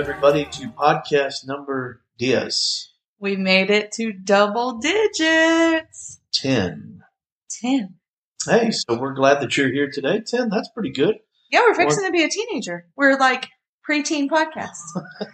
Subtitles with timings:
[0.00, 2.88] everybody to podcast number Diaz
[3.18, 6.20] We made it to double digits.
[6.32, 7.02] 10.
[7.50, 7.94] 10.
[8.48, 10.22] Hey, so we're glad that you're here today.
[10.26, 11.16] 10, that's pretty good.
[11.50, 12.86] Yeah, we're fixing to be a teenager.
[12.96, 13.48] We're like
[13.86, 14.80] preteen podcasts.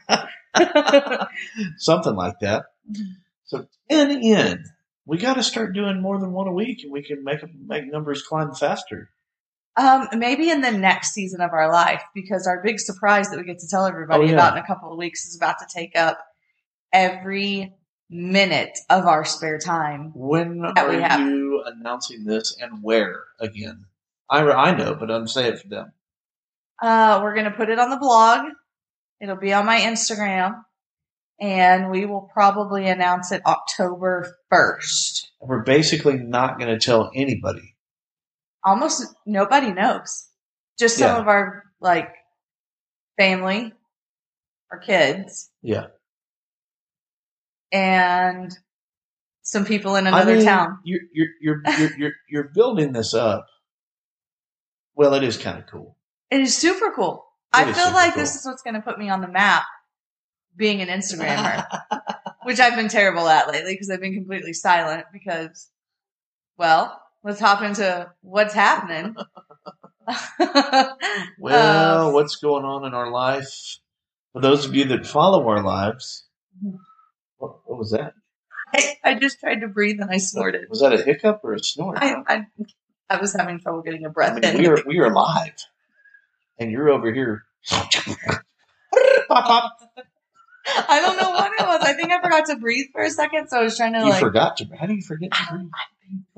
[1.78, 2.64] Something like that.
[3.44, 4.64] So 10 in.
[5.04, 7.86] We got to start doing more than one a week and we can make make
[7.86, 9.10] numbers climb faster.
[9.76, 13.44] Um, maybe in the next season of our life, because our big surprise that we
[13.44, 14.32] get to tell everybody Oh, yeah.
[14.32, 16.18] about in a couple of weeks is about to take up
[16.92, 17.74] every
[18.08, 20.12] minute of our spare time.
[20.14, 23.84] When are you announcing this and where again?
[24.30, 25.92] I, I know, but I'm saying it for them.
[26.82, 28.46] Uh, we're going to put it on the blog.
[29.20, 30.62] It'll be on my Instagram.
[31.38, 35.26] And we will probably announce it October 1st.
[35.40, 37.75] We're basically not going to tell anybody.
[38.66, 40.28] Almost nobody knows.
[40.78, 41.20] Just some Yeah.
[41.20, 42.12] of our like
[43.16, 43.72] family,
[44.70, 45.86] our kids, Yeah.
[47.72, 48.52] and
[49.42, 50.78] some people in another I mean, town.
[50.84, 53.46] You're, you're, you're, you're, you're, you're building this up.
[54.94, 55.96] Well, it is kind of cool.
[56.30, 57.24] It is super cool.
[57.54, 58.22] It I feel like cool.
[58.22, 59.64] this is what's going to put me on the map,
[60.56, 61.64] being an Instagrammer,
[62.42, 65.04] which I've been terrible at lately because I've been completely silent.
[65.12, 65.70] Because,
[66.58, 69.14] well, let's hop into what's happening.
[71.38, 73.78] Well, Um, what's going on in our life?
[74.32, 76.24] For those of you that follow our lives,
[77.38, 78.14] what, what was that?
[78.72, 80.68] I, I just tried to breathe and I snorted.
[80.70, 81.98] Was that a hiccup or a snort?
[82.00, 82.46] I, I,
[83.10, 84.58] I was having trouble getting a breath I mean, in.
[84.58, 85.54] we are we are live,
[86.60, 87.44] and you're over here.
[87.70, 88.40] I
[91.00, 91.80] don't know what it was.
[91.82, 94.10] I think I forgot to breathe for a second, so I was trying to You
[94.10, 94.66] like forgot to.
[94.78, 95.70] How do you forget to breathe?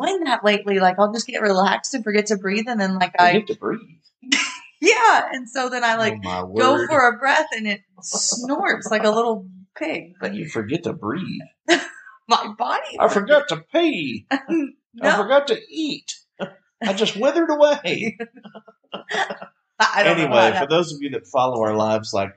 [0.06, 0.78] Doing that lately.
[0.78, 3.56] Like I'll just get relaxed and forget to breathe, and then like I Forget to
[3.56, 3.80] breathe.
[4.80, 9.04] yeah, and so then I like oh go for a breath and it snorts like
[9.04, 10.14] a little pig.
[10.20, 11.42] but you forget to breathe.
[12.28, 14.26] my body, I forgot to pee.
[14.30, 16.14] I forgot to eat.
[16.82, 18.18] I just withered away.
[19.80, 22.32] I don't anyway, for those of you that follow our lives like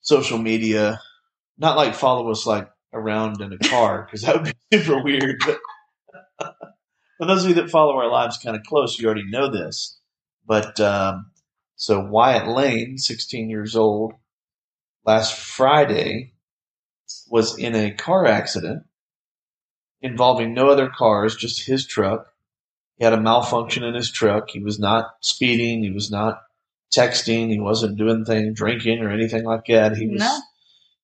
[0.00, 1.00] social media,
[1.58, 5.40] not like follow us like around in a car because that would be super weird.
[5.44, 5.58] But
[7.18, 9.98] for those of you that follow our lives kind of close, you already know this.
[10.46, 11.30] But um,
[11.76, 14.12] so Wyatt Lane, 16 years old,
[15.04, 16.34] last Friday
[17.28, 18.84] was in a car accident
[20.00, 22.26] involving no other cars, just his truck.
[22.98, 24.50] He had a malfunction in his truck.
[24.50, 25.82] He was not speeding.
[25.82, 26.42] He was not
[26.96, 27.50] texting.
[27.50, 29.96] He wasn't doing things, drinking or anything like that.
[29.96, 30.38] He was No.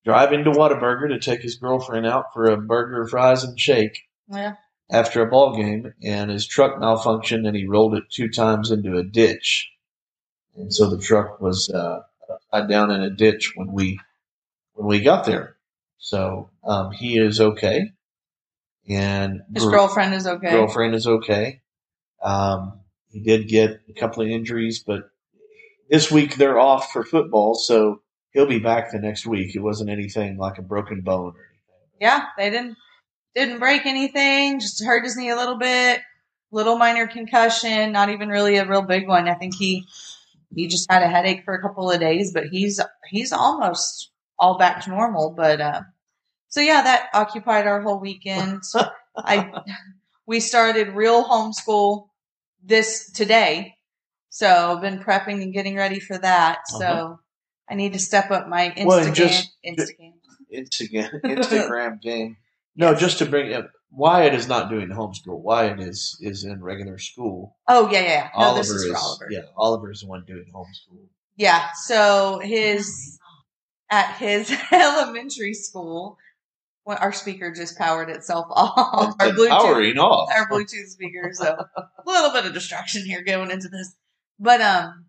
[0.04, 4.54] driving to Whataburger to take his girlfriend out for a burger, fries, and shake yeah,
[4.92, 8.98] after a ball game, and his truck malfunctioned, and he rolled it two times into
[8.98, 9.70] a ditch,
[10.54, 13.98] and so the truck was uh, upside down in a ditch when we
[14.74, 15.56] when we got there.
[15.98, 17.92] So um, he is okay,
[18.88, 20.50] and his gr- girlfriend is okay.
[20.50, 21.62] girlfriend is okay.
[22.22, 22.80] Um,
[23.10, 25.10] he did get a couple of injuries, but
[25.90, 29.56] this week they're off for football, so he'll be back the next week.
[29.56, 31.98] It wasn't anything like a broken bone or anything.
[32.00, 32.76] Yeah, they didn't
[33.34, 34.60] didn't break anything.
[34.60, 36.00] Just hurt his knee a little bit.
[36.50, 37.92] Little minor concussion.
[37.92, 39.28] Not even really a real big one.
[39.28, 39.86] I think he
[40.54, 42.78] he just had a headache for a couple of days, but he's
[43.08, 45.30] he's almost all back to normal.
[45.30, 45.80] But uh,
[46.48, 48.62] so yeah, that occupied our whole weekend.
[49.16, 49.50] I
[50.26, 52.08] we started real homeschool
[52.62, 53.76] this today,
[54.28, 56.68] so been prepping and getting ready for that.
[56.68, 57.14] So Uh-huh.
[57.70, 58.86] I need to step up my Instagram.
[58.86, 60.12] Well, just- Instagram.
[60.54, 62.36] Instagram Instagram game.
[62.76, 65.40] No, just to bring up Wyatt is not doing homeschool.
[65.40, 67.56] Wyatt is is in regular school.
[67.68, 68.08] Oh yeah, yeah.
[68.08, 68.30] yeah.
[68.38, 69.28] No, Oliver this is for is Oliver.
[69.30, 69.40] yeah.
[69.56, 71.06] Oliver is the one doing homeschool.
[71.36, 73.18] Yeah, so his
[73.90, 76.16] at his elementary school,
[76.84, 79.14] when our speaker just powered itself off.
[79.20, 80.30] Our Bluetooth, powering off.
[80.34, 81.30] our Bluetooth speaker.
[81.34, 81.44] So
[81.76, 83.94] a little bit of distraction here going into this,
[84.40, 85.04] but um,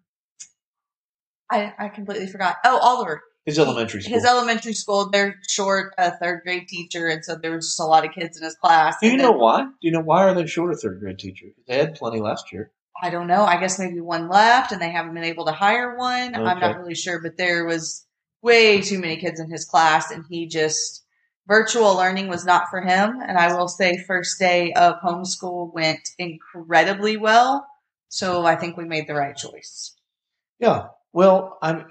[1.50, 2.58] I I completely forgot.
[2.66, 4.14] Oh, Oliver, His elementary school.
[4.14, 5.10] his elementary school.
[5.10, 8.38] They're short a third grade teacher, and so there was just a lot of kids
[8.38, 8.96] in his class.
[9.02, 9.64] Do you know then- why?
[9.64, 11.48] Do you know why are they short a third grade teacher?
[11.68, 12.72] They had plenty last year.
[13.02, 13.44] I don't know.
[13.44, 16.36] I guess maybe one left and they haven't been able to hire one.
[16.36, 18.06] I'm not really sure, but there was
[18.42, 21.04] way too many kids in his class and he just
[21.46, 23.20] virtual learning was not for him.
[23.28, 27.68] And I will say first day of homeschool went incredibly well.
[28.08, 29.96] So I think we made the right choice.
[30.60, 30.88] Yeah.
[31.12, 31.86] Well, I'm.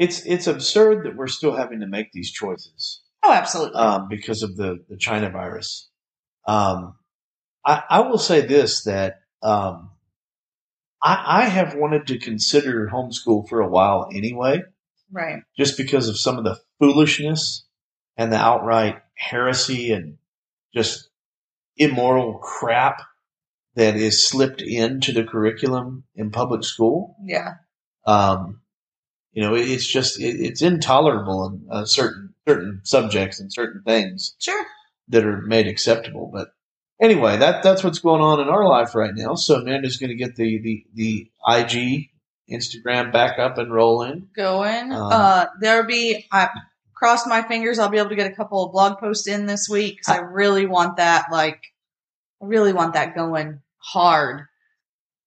[0.00, 3.78] It's it's absurd that we're still having to make these choices Oh, absolutely.
[3.78, 5.90] um, because of the the China virus.
[6.48, 6.94] Um,
[7.66, 9.90] I, I will say this that um,
[11.02, 14.62] I, I have wanted to consider homeschool for a while anyway,
[15.12, 15.42] Right.
[15.56, 17.66] just because of some of the foolishness
[18.16, 20.16] and the outright heresy and
[20.74, 21.10] just
[21.76, 23.02] immoral crap
[23.74, 27.16] that is slipped into the curriculum in public school.
[27.22, 27.56] Yeah.
[28.06, 28.59] Um,
[29.32, 34.34] you know, it's just it, it's intolerable in uh, certain certain subjects and certain things
[34.38, 34.64] Sure.
[35.08, 36.30] that are made acceptable.
[36.32, 36.48] But
[37.00, 39.34] anyway, that that's what's going on in our life right now.
[39.34, 42.10] So Amanda's going to get the the the IG
[42.50, 44.28] Instagram back up and rolling.
[44.34, 44.92] Going.
[44.92, 46.26] Um, uh, there'll be.
[46.32, 46.48] I
[46.94, 47.78] cross my fingers.
[47.78, 50.18] I'll be able to get a couple of blog posts in this week because I
[50.18, 51.26] really want that.
[51.30, 51.62] Like,
[52.42, 54.46] I really want that going hard.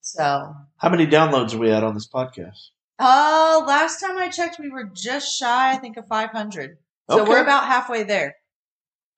[0.02, 2.70] So, How many downloads are we at on this podcast?
[3.00, 5.72] Uh, last time I checked, we were just shy.
[5.74, 6.78] I think of five hundred.
[7.10, 7.30] So Okay.
[7.30, 8.36] we're about halfway there.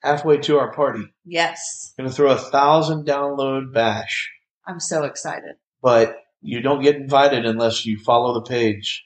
[0.04, 1.04] halfway to our party.
[1.26, 4.32] Yes, Going to throw a thousand download bash,
[4.68, 5.56] I'm so excited.
[5.82, 9.04] but you don't get invited unless you follow the page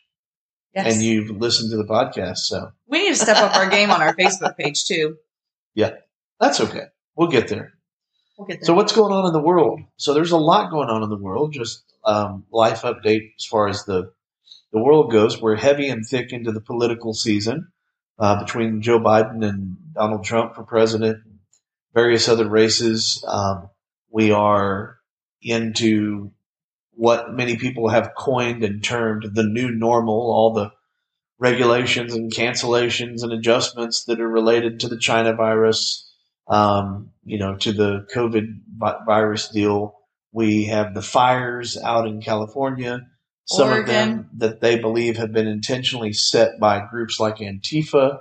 [0.75, 2.37] Yes, and you've listened to the podcast.
[2.39, 5.17] So we need to step up our game on our Facebook page too.
[5.73, 5.91] Yeah.
[6.39, 6.83] That's okay.
[7.15, 7.73] We'll get there.
[8.37, 8.65] We'll get there.
[8.65, 9.81] So what's going on in the world?
[9.97, 11.53] So there's a lot going on in the world.
[11.53, 14.11] Just um, life update as far as the
[14.71, 15.41] the world goes.
[15.41, 17.71] We're heavy and thick into the political season
[18.17, 21.19] uh, between Joe Biden and Donald Trump for president,
[21.93, 23.23] various other races.
[23.27, 23.69] Um,
[24.11, 24.97] we are
[25.41, 26.31] into
[26.91, 30.15] what many people have coined and termed the new normal.
[30.15, 30.71] All the
[31.39, 36.09] regulations and cancellations and adjustments that are related to the China virus
[36.49, 39.95] um, you know, to the COVID vi- virus deal.
[40.31, 43.07] We have the fires out in California,
[43.49, 48.19] some of them that they believe have been intentionally set by groups like Antifa.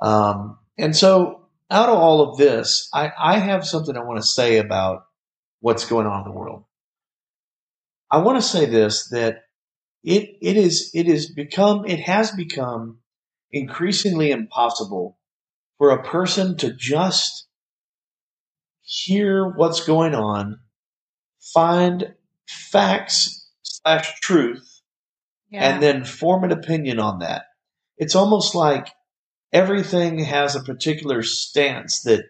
[0.00, 4.26] Um, and so, out of all of this, I, I have something I want to
[4.26, 5.04] say about
[5.60, 6.64] what's going on in the world.
[8.10, 9.42] I want to say this that
[10.02, 13.00] it it is it is become it has become
[13.52, 15.18] increasingly impossible
[15.76, 17.48] for a person to just
[18.80, 20.60] hear what's going on,
[21.38, 22.14] find
[22.46, 24.80] facts slash truth,
[25.50, 25.68] yeah.
[25.68, 27.44] and then form an opinion on that.
[27.96, 28.88] It's almost like
[29.52, 32.24] everything has a particular stance that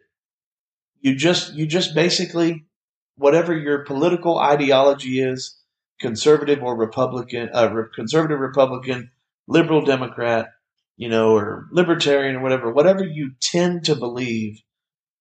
[1.01, 2.67] you just you just basically
[3.17, 5.59] whatever your political ideology is,
[6.01, 9.11] conservative or Republican, uh, conservative Republican,
[9.47, 10.49] liberal Democrat,
[10.97, 14.61] you know, or libertarian or whatever, whatever you tend to believe,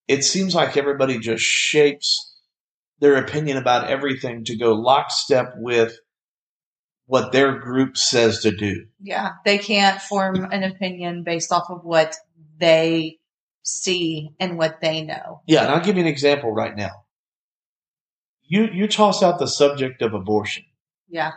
[0.07, 2.35] it seems like everybody just shapes
[2.99, 5.97] their opinion about everything to go lockstep with
[7.05, 8.85] what their group says to do.
[9.01, 12.15] Yeah, they can't form an opinion based off of what
[12.57, 13.17] they
[13.63, 15.41] see and what they know.
[15.45, 16.91] Yeah, and I'll give you an example right now.
[18.43, 20.65] You you toss out the subject of abortion,
[21.09, 21.31] Yeah,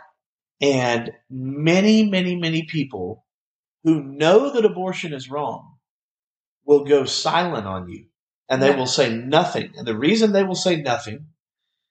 [0.61, 3.25] and many, many, many people
[3.83, 5.77] who know that abortion is wrong
[6.65, 8.07] will go silent on you,
[8.49, 8.75] and they Yeah.
[8.77, 9.73] will say nothing.
[9.77, 11.27] And the reason they will say nothing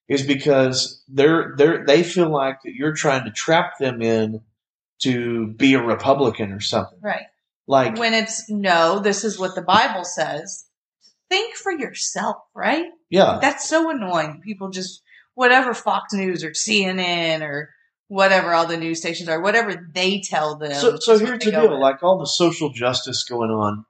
[0.08, 4.40] is because they're they're they feel like that you're trying to trap them in
[5.00, 6.98] to be a Republican or something.
[7.02, 7.26] right.
[7.68, 10.66] Like When it's no, this is what the Bible says.
[11.28, 12.86] Think for yourself, right?
[13.10, 14.40] yeah, That's so annoying.
[14.44, 15.02] People just
[15.34, 17.70] whatever Fox News or CNN or
[18.06, 20.74] whatever all the news stations are, whatever they tell them.
[20.74, 21.80] So, so here's the deal: with.
[21.80, 23.84] like all the social justice going on,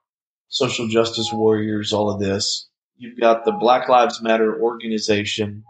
[0.47, 2.67] social justice warriors, all of this.
[2.97, 5.63] You've got the Black Lives Matter organization.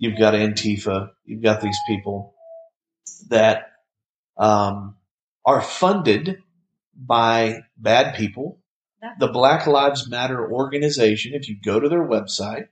[0.00, 1.10] You've got Antifa.
[1.26, 2.34] You've got these people
[3.28, 3.66] that
[4.38, 4.96] um,
[5.44, 6.38] are funded
[6.96, 8.58] by bad people.
[9.18, 12.68] The Black Lives Matter organization, if you go to their website,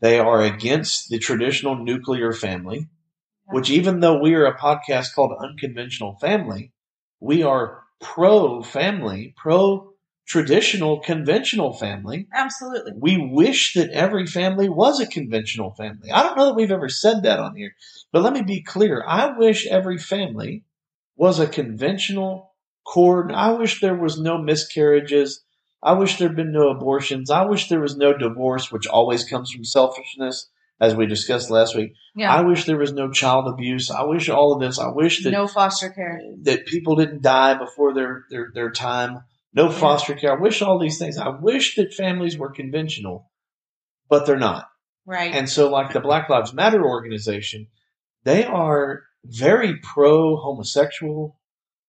[0.00, 2.88] they are against the traditional nuclear family,
[3.46, 6.72] which even though we are a podcast called Unconventional Family,
[7.20, 9.93] we are pro family, pro
[10.26, 12.26] traditional conventional family.
[12.32, 12.92] Absolutely.
[12.96, 16.10] We wish that every family was a conventional family.
[16.10, 17.74] I don't know that we've ever said that on here,
[18.12, 19.04] but let me be clear.
[19.06, 20.64] I wish every family
[21.16, 22.52] was a conventional
[22.86, 23.32] cord.
[23.32, 25.42] I wish there was no miscarriages.
[25.82, 27.30] I wish there'd been no abortions.
[27.30, 30.48] I wish there was no divorce, which always comes from selfishness,
[30.80, 31.92] as we discussed last week.
[32.16, 32.34] Yeah.
[32.34, 33.90] I wish there was no child abuse.
[33.90, 34.78] I wish all of this.
[34.78, 36.20] I wish that no foster care.
[36.42, 39.24] that people didn't die before their their, their time.
[39.54, 40.36] No foster care.
[40.36, 41.16] I wish all these things.
[41.16, 43.30] I wish that families were conventional,
[44.08, 44.66] but they're not.
[45.06, 45.32] Right.
[45.32, 47.68] And so, like the Black Lives Matter organization,
[48.24, 51.38] they are very pro homosexual.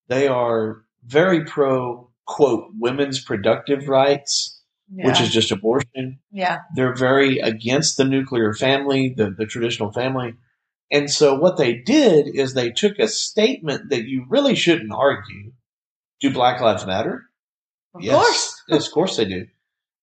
[0.08, 5.06] They are very pro quote women's productive rights, yeah.
[5.06, 6.20] which is just abortion.
[6.30, 6.58] yeah.
[6.74, 10.34] They're very against the nuclear family, the, the traditional family.
[10.90, 15.52] And so what they did is they took a statement that you really shouldn't argue,
[16.20, 17.24] Do Black Lives Matter?
[17.96, 18.62] Of yes, course.
[18.68, 19.46] yes, of course they do.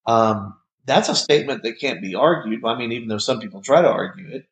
[0.05, 2.63] Um, that's a statement that can't be argued.
[2.65, 4.45] I mean, even though some people try to argue it,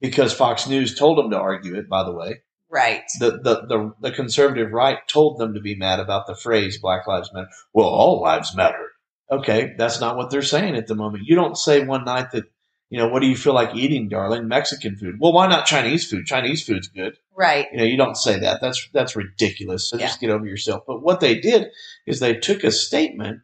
[0.00, 1.88] because Fox News told them to argue it.
[1.88, 3.02] By the way, Right.
[3.20, 7.06] the the the, the conservative right told them to be mad about the phrase Black
[7.06, 7.48] Lives Matter.
[7.72, 8.88] Well, all lives matter.
[9.30, 11.24] Okay, that's not what they're saying at the moment.
[11.26, 12.44] You don't say one night that
[12.92, 14.48] you know what do you feel like eating, darling?
[14.48, 15.14] Mexican food.
[15.18, 16.26] Well, why not Chinese food?
[16.26, 17.16] Chinese food's good.
[17.34, 17.66] Right.
[17.72, 18.60] You know, you don't say that.
[18.60, 19.88] That's that's ridiculous.
[19.88, 20.82] So just get over yourself.
[20.86, 21.68] But what they did
[22.06, 23.40] is they took a statement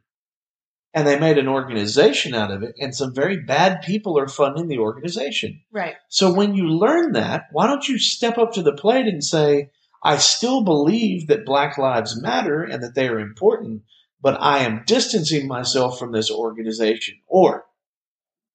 [0.92, 4.68] and they made an organization out of it, and some very bad people are funding
[4.68, 5.62] the organization.
[5.72, 5.94] Right.
[6.10, 9.70] So when you learn that, why don't you step up to the plate and say,
[10.04, 13.84] I still believe that Black Lives Matter and that they are important,
[14.20, 17.20] but I am distancing myself from this organization.
[17.26, 17.64] Or,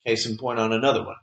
[0.06, 1.16] case in point on another one,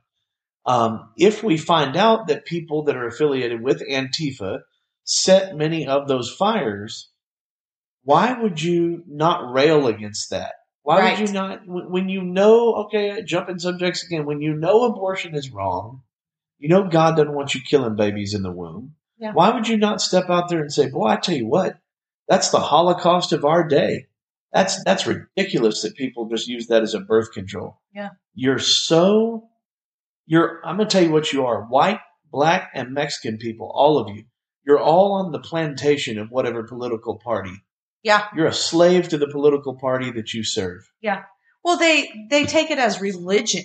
[0.66, 4.60] um, if we find out that people that are affiliated with Antifa
[5.04, 7.10] set many of those fires,
[8.04, 10.52] why would you not rail against that?
[10.82, 11.18] Why Right.
[11.18, 15.50] would you not, when you know, okay, jumping subjects again, when you know abortion is
[15.50, 16.02] wrong,
[16.58, 18.94] you know God doesn't want you killing babies in the womb.
[19.18, 19.32] Yeah.
[19.32, 21.78] Why would you not step out there and say, boy, I tell you what,
[22.28, 24.06] that's the Holocaust of our day.
[24.52, 27.78] That's, that's ridiculous that people just use that as a birth control.
[27.94, 28.10] Yeah.
[28.34, 29.48] You're so,
[30.26, 33.98] you're, I'm going to tell you what you are white, black, and Mexican people, all
[33.98, 34.24] of you.
[34.66, 37.52] You're all on the plantation of whatever political party.
[38.02, 38.26] Yeah.
[38.36, 40.90] You're a slave to the political party that you serve.
[41.00, 41.22] Yeah.
[41.64, 43.64] Well, they they take it as religion,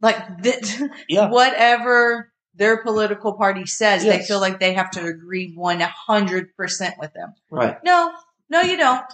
[0.00, 0.90] like that.
[1.08, 1.28] Yeah.
[1.28, 6.96] Whatever their political party says, they feel like they have to agree one hundred percent
[6.98, 7.34] with them.
[7.50, 7.76] Right.
[7.84, 8.12] No,
[8.48, 9.04] no, you don't.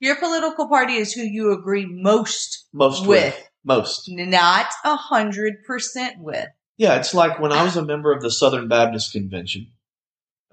[0.00, 3.48] Your political party is who you agree most Most with, with.
[3.62, 4.08] Most.
[4.08, 6.48] not a hundred percent with.
[6.78, 9.68] Yeah, it's like when I was a member of the Southern Baptist Convention,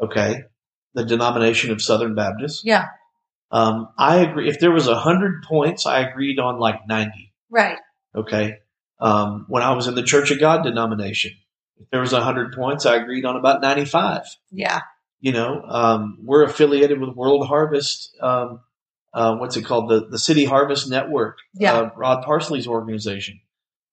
[0.02, 0.44] okay,
[0.94, 2.64] the denomination of Southern Baptists.
[2.66, 2.88] Yeah.
[3.50, 4.50] Um, I agree.
[4.50, 7.32] If there was a hundred points, I agreed on like ninety.
[7.50, 7.78] Right.
[8.14, 8.58] Okay.
[9.00, 11.32] Um, when I was in the Church of God denomination,
[11.80, 14.24] if there was a hundred points, I agreed on about ninety-five.
[14.52, 14.82] Yeah.
[15.22, 18.16] You know, um, we're affiliated with World Harvest.
[18.22, 18.60] Um,
[19.14, 19.90] uh, what's it called?
[19.90, 21.40] The the City Harvest Network.
[21.54, 21.74] Yeah.
[21.74, 23.40] Uh, Rod Parsley's organization.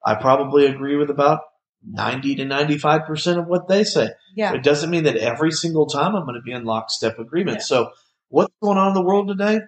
[0.05, 1.41] I probably agree with about
[1.83, 4.11] ninety to ninety-five percent of what they say.
[4.37, 4.55] Yeah.
[4.55, 7.59] It doesn't mean that every single time I'm going to be in lockstep agreement.
[7.59, 7.65] Yeah.
[7.65, 7.91] So,
[8.29, 9.61] what's going on in the world today?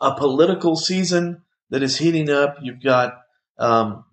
[0.00, 2.58] A political season that is heating up.
[2.62, 3.14] You've got
[3.58, 4.04] um,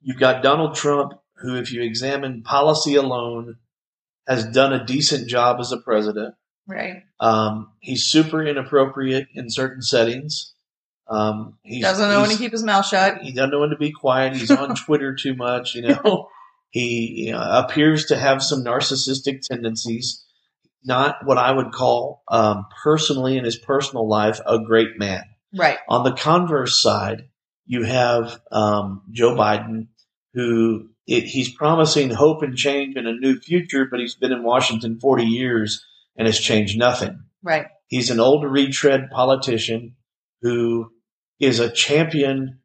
[0.00, 3.56] you've got Donald Trump, who, if you examine policy alone,
[4.26, 6.34] has done a decent job as a president.
[6.68, 7.02] Right.
[7.18, 10.52] Um, he's super inappropriate in certain settings.
[11.08, 13.22] Um, he Doesn't know when to keep his mouth shut.
[13.22, 14.36] he doesn't know when to be quiet.
[14.36, 16.28] He's on Twitter too much, you know.
[16.70, 20.22] He uh, appears to have some narcissistic tendencies.
[20.84, 25.24] Not what I would call um, personally in his personal life a great man.
[25.56, 25.78] Right.
[25.88, 27.30] On the converse side,
[27.64, 29.88] you have um, Joe Biden,
[30.34, 34.42] who it, he's promising hope and change and a new future, but he's been in
[34.42, 35.82] Washington 40 years
[36.18, 37.20] and has changed nothing.
[37.42, 37.66] Right.
[37.86, 39.96] He's an old retread politician
[40.42, 40.90] who
[41.40, 42.58] is a champion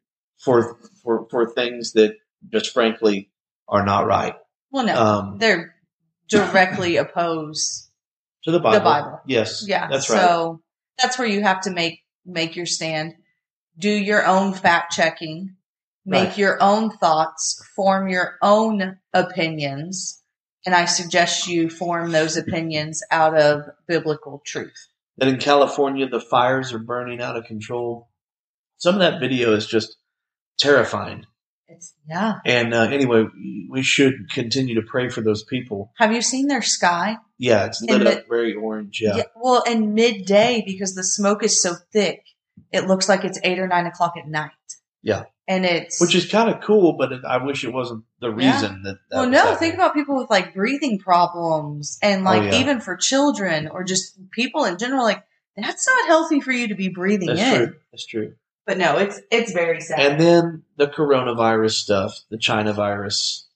[0.44, 2.14] for for for things that
[2.52, 3.30] just frankly
[3.68, 4.34] are not right.
[4.70, 5.74] Well, no, Um, they're
[6.28, 7.88] directly opposed.
[8.44, 8.78] to the Bible.
[8.78, 9.20] The Bible.
[9.26, 9.64] Yes.
[9.66, 9.88] Yeah.
[9.88, 10.20] That's right.
[10.20, 10.60] So
[11.00, 13.14] that's where you have to make make your stand.
[13.78, 15.56] Do your own fact checking.
[16.04, 16.38] Make Right.
[16.38, 17.58] your own thoughts.
[17.74, 20.22] Form your own opinions.
[20.66, 24.88] And I suggest you form those opinions out of biblical truth.
[25.18, 28.08] that in California the fires are burning out of control.
[28.78, 29.96] Some of that video is just
[30.58, 31.26] terrifying.
[31.68, 32.34] It's yeah.
[32.44, 33.24] And uh, anyway,
[33.70, 35.92] we should continue to pray for those people.
[35.98, 37.16] Have you seen their sky?
[37.38, 39.00] Yeah, it's lit And up very orange.
[39.02, 39.22] Yeah.
[39.34, 42.22] Well, and midday because the smoke is so thick,
[42.72, 44.50] it looks like it's eight or nine o'clock at night.
[45.04, 45.24] Yeah.
[45.46, 48.54] And it's which is kind of cool, but it, I wish it wasn't the Yeah.
[48.54, 48.96] reason that.
[49.10, 49.38] that well, no.
[49.38, 49.58] happening.
[49.58, 52.60] Think about people with like breathing problems, and oh, like Oh, yeah.
[52.60, 55.04] even for children or just people in general.
[55.04, 55.22] Like
[55.56, 57.54] that's not healthy for you to be breathing That's in.
[57.56, 57.74] true.
[57.92, 58.34] That's true.
[58.66, 60.00] But no, it's it's very sad.
[60.00, 63.46] And then the coronavirus stuff, the China virus,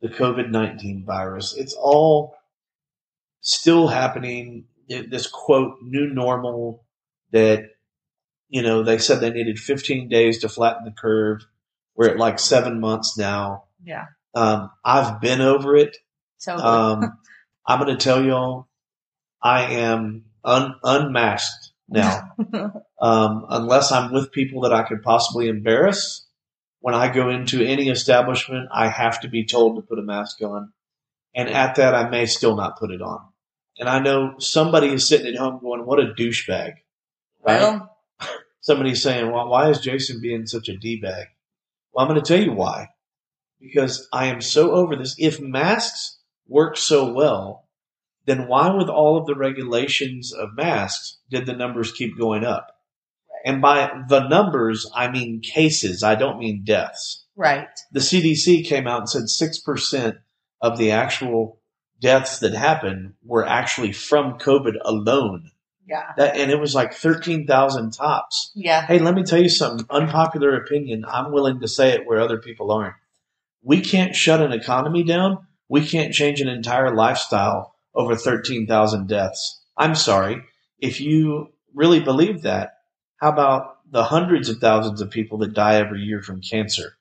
[0.00, 2.36] the COVID 19 virus, it's all
[3.40, 4.66] still happening.
[4.88, 6.84] This quote, new normal
[7.32, 7.70] that,
[8.52, 11.40] you know, they said they needed 15 days to flatten the curve.
[11.96, 13.64] We're at like seven months now.
[13.82, 14.06] yeah.
[14.34, 15.96] Um, I've been over it.
[16.36, 17.18] So Um,
[17.66, 18.68] I'm going to tell y'all,
[19.42, 22.34] I am un- unmasked now.
[23.00, 26.26] um, unless I'm with people that I could possibly embarrass.
[26.80, 30.42] When I go into any establishment, I have to be told to put a mask
[30.42, 30.72] on.
[31.34, 33.20] And at that, I may still not put it on.
[33.78, 36.72] And I know somebody is sitting at home going, what a douchebag.
[37.42, 37.60] Right?
[37.60, 37.91] Well,
[38.62, 41.26] Somebody's saying, well, why is Jason being such a D bag?
[41.92, 42.88] Well, I'm going to tell you why.
[43.60, 45.14] Because I am so over this.
[45.18, 47.68] If masks work so well,
[48.24, 52.68] then why, with all of the regulations of masks, did the numbers keep going up?
[53.44, 56.02] And by the numbers, I mean cases.
[56.04, 57.24] I don't mean deaths.
[57.36, 57.68] right.
[57.90, 60.18] The CDC came out and said 6%
[60.60, 61.60] of the actual
[62.00, 65.50] deaths that happened were actually from COVID alone.
[65.86, 66.12] Yeah.
[66.16, 68.50] That, and it was like 13,000 tops.
[68.54, 68.86] Yeah.
[68.86, 69.86] Hey, let me tell you something.
[69.90, 71.04] Unpopular opinion.
[71.06, 72.94] I'm willing to say it where other people aren't.
[73.62, 75.46] We can't shut an economy down.
[75.68, 79.60] We can't change an entire lifestyle over 13,000 deaths.
[79.76, 80.42] I'm sorry.
[80.78, 82.74] If you really believe that,
[83.16, 86.96] how about the hundreds of thousands of people that die every year from cancer?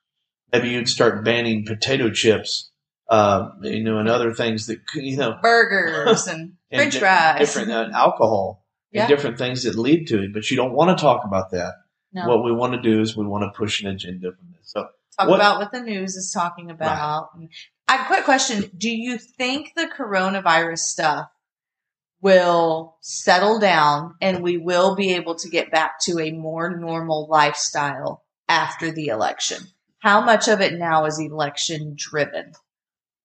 [0.52, 2.72] Maybe you'd start banning potato chips,
[3.10, 7.40] uh, you know, and other things that, could- you know, Burgers and and French fries.
[7.40, 8.61] different uh, alcohol,
[8.92, 9.02] Yeah.
[9.04, 10.34] and different things that lead to it.
[10.34, 11.76] But you don't want to talk about that.
[12.14, 12.28] No.
[12.28, 14.72] What we want to do is we want to push an agenda from this.
[14.72, 17.30] So talk What- about what the news is talking about.
[17.88, 18.70] I have a quick question.
[18.78, 21.28] Do you think the coronavirus stuff
[22.22, 27.28] will settle down and we will be able to get back to a more normal
[27.30, 29.64] lifestyle after the election?
[30.00, 32.54] How much of it now is election driven?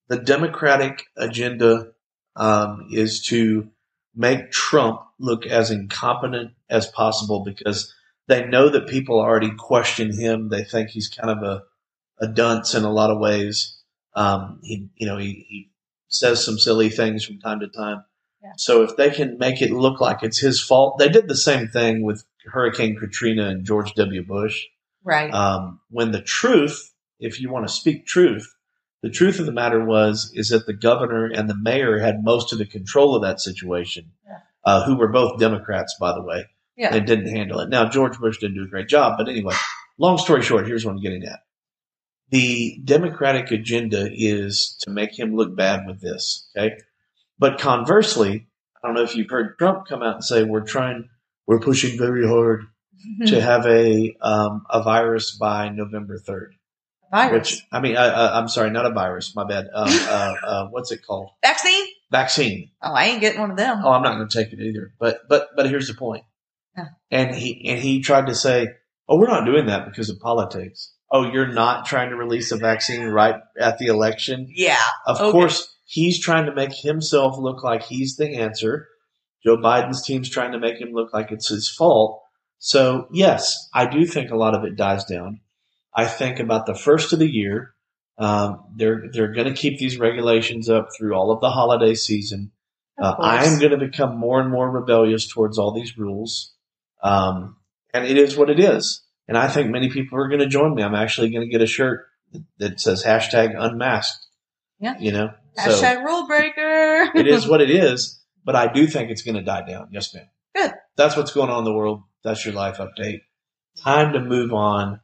[0.08, 1.88] the Democratic agenda
[2.36, 3.68] um, is to
[4.16, 7.94] make Trump look as incompetent as possible because
[8.28, 10.48] they know that people already question him.
[10.48, 11.62] They think he's kind of a,
[12.24, 13.76] a dunce in a lot of ways.
[14.14, 15.70] Um, he, you know, he, he
[16.08, 18.04] says some silly things from time to time.
[18.42, 18.52] Yeah.
[18.56, 21.68] So if they can make it look like it's his fault, they did the same
[21.68, 24.24] thing with Hurricane Katrina and George W.
[24.24, 24.64] Bush.
[25.04, 25.32] Right.
[25.32, 28.55] Um, when the truth, if you want to speak truth,
[29.02, 32.52] the truth of the matter was is that the governor and the mayor had most
[32.52, 34.38] of the control of that situation, Yeah.
[34.64, 36.94] uh, who were both Democrats, by the way, yeah.
[36.94, 37.68] and didn't handle it.
[37.68, 39.54] Now George Bush didn't do a great job, but anyway,
[39.98, 41.40] long story short, here's what I'm getting at:
[42.30, 46.48] the Democratic agenda is to make him look bad with this.
[46.56, 46.76] Okay,
[47.38, 48.46] but conversely,
[48.82, 51.08] I don't know if you've heard Trump come out and say we're trying,
[51.46, 52.64] we're pushing very hard
[53.26, 56.54] to have a um, a virus by November third.
[57.10, 57.32] Virus.
[57.52, 59.34] Which I mean, I, I, I'm sorry, not a virus.
[59.34, 59.66] My bad.
[59.74, 61.30] Um, uh, uh, what's it called?
[61.42, 61.86] Vaccine?
[62.10, 62.70] Vaccine.
[62.82, 63.80] Oh, I ain't getting one of them.
[63.84, 64.92] Oh, I'm not going to take it either.
[64.98, 66.24] But but but here's the point.
[66.76, 66.86] Yeah.
[67.10, 68.68] And he and he tried to say,
[69.08, 72.56] "Oh, we're not doing that because of politics." Oh, you're not trying to release a
[72.56, 74.48] vaccine right at the election.
[74.52, 74.76] Yeah.
[75.06, 75.30] Of Okay.
[75.30, 78.88] course, he's trying to make himself look like he's the answer.
[79.44, 82.22] Joe Biden's team's trying to make him look like it's his fault.
[82.58, 85.40] So, yes, I do think a lot of it dies down.
[85.96, 87.74] I think about the first of the year,
[88.18, 92.52] um, they're they're going to keep these regulations up through all of the holiday season.
[93.00, 96.54] Uh, I am going to become more and more rebellious towards all these rules,
[97.02, 97.56] um,
[97.92, 99.02] and it is what it is.
[99.28, 100.82] And I think many people are going to join me.
[100.82, 102.06] I'm actually going to get a shirt
[102.58, 104.24] that, says hashtag unmasked.
[104.78, 104.96] Yeah.
[105.00, 107.10] you know, Hashtag rule breaker.
[107.18, 109.88] it is what it is, but I do think it's going to die down.
[109.90, 110.28] Yes, ma'am.
[110.54, 110.72] Good.
[110.96, 112.02] That's what's going on in the world.
[112.22, 113.22] That's your life update.
[113.82, 115.00] Time to move on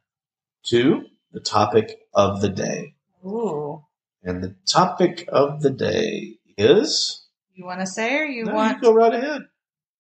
[0.64, 2.94] to the topic of the day.
[3.25, 3.85] Ooh.
[4.22, 7.27] And the topic of the day is.
[7.55, 8.77] You want to say or you No, want?
[8.77, 9.42] you go right ahead.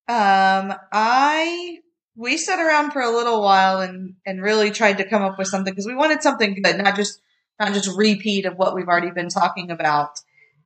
[0.08, 1.78] Um, I
[2.14, 5.48] we sat around for a little while and and really tried to come up with
[5.48, 7.20] something because we wanted something good, not just
[7.60, 10.10] not just repeat of what we've already been talking about.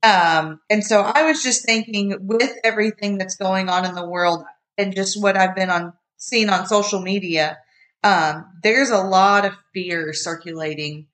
[0.03, 4.45] Um, and so I was just thinking, with everything that's going on in the world
[4.79, 7.59] and just what I've been on seeing on social media,
[8.07, 11.09] um, there's a lot of fear circulating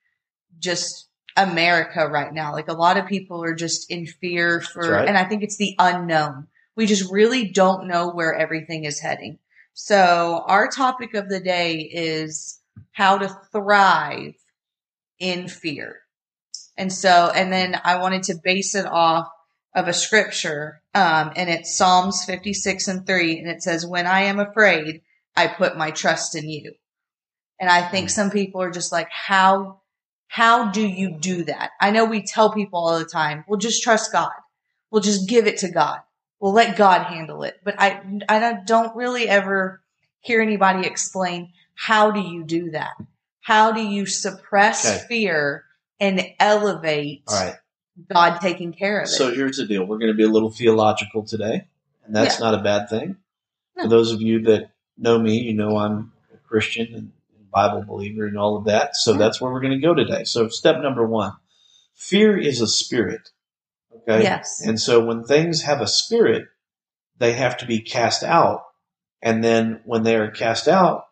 [0.58, 2.52] just America right now.
[2.52, 5.08] Like a lot of people are just in fear for, right.
[5.08, 6.48] and I think it's the unknown.
[6.76, 9.38] We just really don't know where everything is heading.
[9.72, 14.34] So our topic of the day is how to thrive
[15.18, 16.00] in fear.
[16.76, 19.28] And so, and then I wanted to base it off
[19.74, 20.82] of a scripture.
[20.94, 23.38] Um, and it's Psalms 56 and 3.
[23.38, 25.00] And it says, When I am afraid,
[25.34, 26.74] I put my trust in you.
[27.62, 28.10] And I think mm.
[28.10, 29.80] some people are just like, how,
[30.26, 31.70] how do you do that?
[31.80, 34.32] I know we tell people all the time, well, just trust God.
[34.90, 36.00] We'll just give it to God.
[36.40, 37.60] We'll let God handle it.
[37.62, 39.80] But I, I don't really ever
[40.18, 42.94] hear anybody explain how do you do that?
[43.42, 45.06] How do you suppress Okay.
[45.06, 45.64] fear
[46.00, 47.54] and elevate right.
[48.12, 49.12] God taking care of it?
[49.12, 49.84] So here's the deal.
[49.84, 51.68] We're going to be a little theological today,
[52.04, 52.50] and that's Yeah.
[52.50, 53.18] not a bad thing.
[53.76, 53.84] No.
[53.84, 57.12] For those of you that know me, you know I'm a Christian and
[57.52, 58.96] Bible believer and all of that.
[58.96, 59.18] So Yeah.
[59.18, 60.24] that's where we're going to go today.
[60.24, 61.32] So step number one,
[61.94, 63.28] fear is a spirit.
[63.94, 64.22] Okay.
[64.22, 64.62] Yes.
[64.64, 66.46] And so when things have a spirit,
[67.18, 68.62] they have to be cast out.
[69.20, 71.04] And then when they are cast out,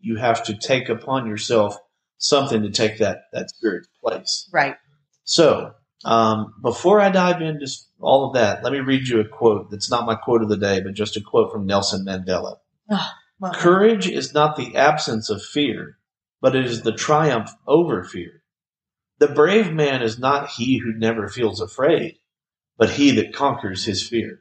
[0.00, 1.76] you have to take upon yourself
[2.18, 4.48] something to take that, that spirit's place.
[4.52, 4.76] Right.
[5.24, 5.72] So,
[6.04, 7.66] um, before I dive into
[8.00, 10.56] all of that, let me read you a quote that's not my quote of the
[10.56, 12.56] day, but just a quote from Nelson Mandela.
[13.54, 15.98] Courage is not the absence of fear,
[16.40, 18.42] but it is the triumph over fear.
[19.18, 22.18] The brave man is not he who never feels afraid,
[22.76, 24.40] but he that conquers his fear.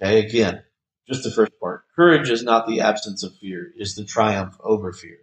[0.00, 0.62] Okay, again,
[1.08, 1.84] just the first part.
[1.96, 5.18] Courage is not the absence of fear, is the triumph over fear.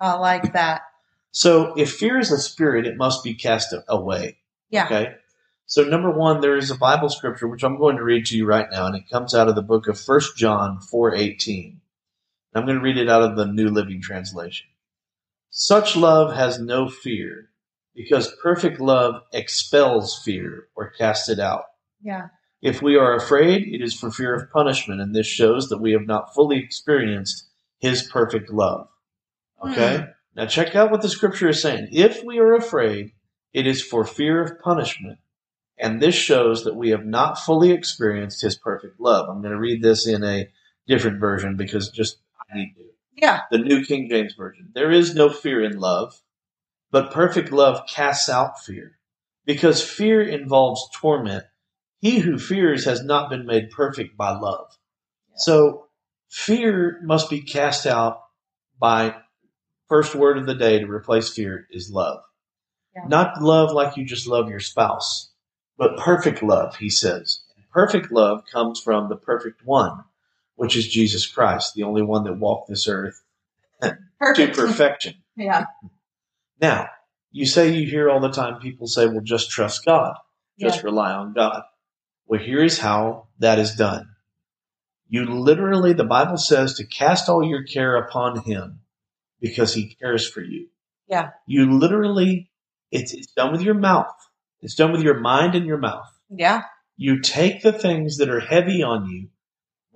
[0.00, 0.82] I like that.
[1.30, 4.38] So if fear is a spirit, it must be cast away.
[4.70, 4.86] Yeah.
[4.86, 5.14] Okay.
[5.66, 8.46] So number one, there is a Bible scripture which I'm going to read to you
[8.46, 11.80] right now, and it comes out of the book of First John four eighteen.
[12.56, 14.68] I'm going to read it out of the New Living Translation.
[15.50, 17.50] Such love has no fear,
[17.94, 21.64] because perfect love expels fear or casts it out.
[22.02, 22.28] Yeah.
[22.62, 25.92] If we are afraid, it is for fear of punishment, and this shows that we
[25.92, 28.88] have not fully experienced His perfect love.
[29.62, 29.98] Okay?
[29.98, 30.04] Hmm.
[30.34, 31.88] Now check out what the scripture is saying.
[31.92, 33.12] If we are afraid,
[33.52, 35.18] it is for fear of punishment,
[35.78, 39.28] and this shows that we have not fully experienced His perfect love.
[39.28, 40.48] I'm going to read this in a
[40.86, 42.18] different version because just
[42.54, 42.84] Need to.
[43.16, 43.40] Yeah.
[43.50, 44.70] The New King James Version.
[44.74, 46.20] There is no fear in love,
[46.90, 48.98] but perfect love casts out fear,
[49.44, 51.44] because fear involves torment.
[52.00, 54.76] He who fears has not been made perfect by love.
[55.36, 55.86] So
[56.28, 58.20] fear must be cast out
[58.78, 59.16] by
[59.88, 62.20] first word of the day to replace fear is love.
[62.94, 63.08] Yeah.
[63.08, 65.30] Not love like you just love your spouse,
[65.78, 67.42] but perfect love, he says.
[67.72, 70.04] Perfect love comes from the perfect one,
[70.56, 73.22] which is Jesus Christ, the only one that walked this earth
[73.82, 75.14] to perfection.
[75.36, 75.66] Yeah.
[76.60, 76.88] Now,
[77.30, 80.14] you say you hear all the time people say, well, just trust God,
[80.58, 80.84] just Yeah.
[80.84, 81.62] rely on God.
[82.26, 84.08] Well, here is how that is done.
[85.08, 88.80] You literally, the Bible says to cast all your care upon Him
[89.40, 90.68] because He cares for you.
[91.08, 91.30] Yeah.
[91.46, 92.50] You literally,
[92.90, 94.10] it's, it's done with your mouth.
[94.62, 96.08] It's done with your mind and your mouth.
[96.30, 96.62] Yeah.
[96.96, 99.28] You take the things that are heavy on you,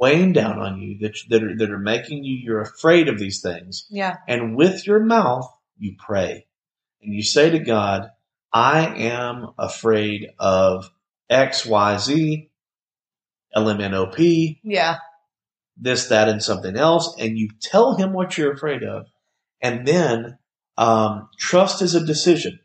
[0.00, 3.40] weighing down on you, that, that are, that are making you, you're afraid of these
[3.42, 3.86] things.
[3.90, 4.16] Yeah.
[4.26, 5.46] And with your mouth,
[5.78, 6.46] you pray.
[7.02, 8.10] And you say to God,
[8.52, 10.90] I am afraid of
[11.28, 12.50] X, Y, Z,
[13.56, 14.96] LMNOP, Yeah.
[15.76, 17.14] this, that, and something else.
[17.18, 19.06] And you tell him what you're afraid of.
[19.60, 20.38] And then,
[20.78, 22.60] um, trust is a decision.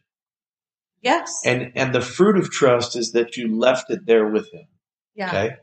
[1.02, 1.42] Yes.
[1.46, 4.68] And, and the fruit of trust is that you left it there with him.
[5.16, 5.28] yeah.
[5.30, 5.56] Okay.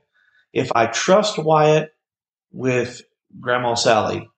[0.52, 1.90] If I trust Wyatt
[2.50, 3.02] with
[3.40, 4.28] Grandma Sally,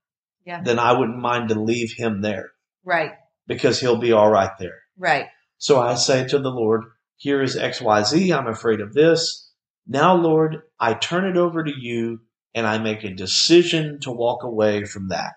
[0.44, 0.62] Yeah.
[0.62, 2.50] then I wouldn't mind to leave him there
[2.85, 3.12] Right.
[3.46, 4.83] because he'll be all right there.
[4.96, 5.27] Right.
[5.59, 6.85] So I say to the Lord,
[7.16, 8.33] here is XYZ.
[8.37, 9.50] I'm afraid of this.
[9.87, 12.20] Now, Lord, I turn it over to you
[12.55, 15.33] and I make a decision to walk away from that.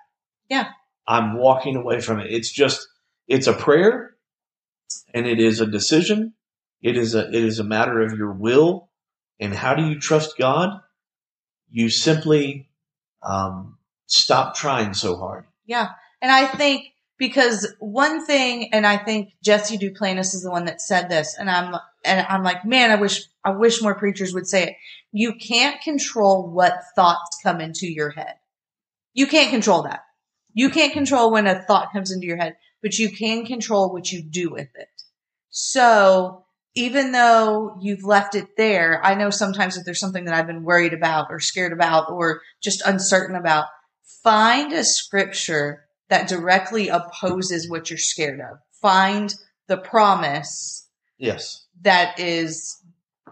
[0.50, 0.70] Yeah.
[1.08, 2.28] I'm walking away from it.
[2.32, 2.86] It's just,
[3.28, 4.16] it's a prayer
[5.14, 6.34] and it is a decision.
[6.82, 8.87] It is a, it is a matter of your will.
[9.40, 10.82] And how do you trust God?
[11.70, 12.70] You simply,
[13.22, 15.46] um, stop trying so hard.
[15.66, 15.90] Yeah.
[16.22, 16.86] And I think
[17.18, 21.50] because one thing, and I think Jesse Duplantis is the one that said this, and
[21.50, 24.76] I'm, and I'm like, man, I wish, I wish more preachers would say it.
[25.12, 28.36] You can't control what thoughts come into your head.
[29.14, 30.02] You can't control that.
[30.54, 34.12] You can't control when a thought comes into your head, but you can control what
[34.12, 34.90] you do with it.
[35.50, 36.46] So
[36.78, 40.64] even though you've left it there, I know sometimes if there's something that I've been
[40.64, 43.66] worried about or scared about or just uncertain about,
[44.24, 48.60] find a scripture that directly opposes what you're scared of.
[48.80, 49.34] Find
[49.66, 50.88] the promise
[51.18, 51.66] Yes.
[51.82, 52.80] that is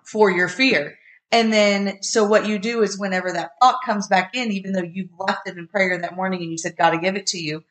[0.04, 0.98] for your fear.
[1.32, 4.82] And then, so what you do is whenever that thought comes back in, even though
[4.82, 7.38] you've left it in prayer that morning and you said, God to give it to
[7.38, 7.64] you,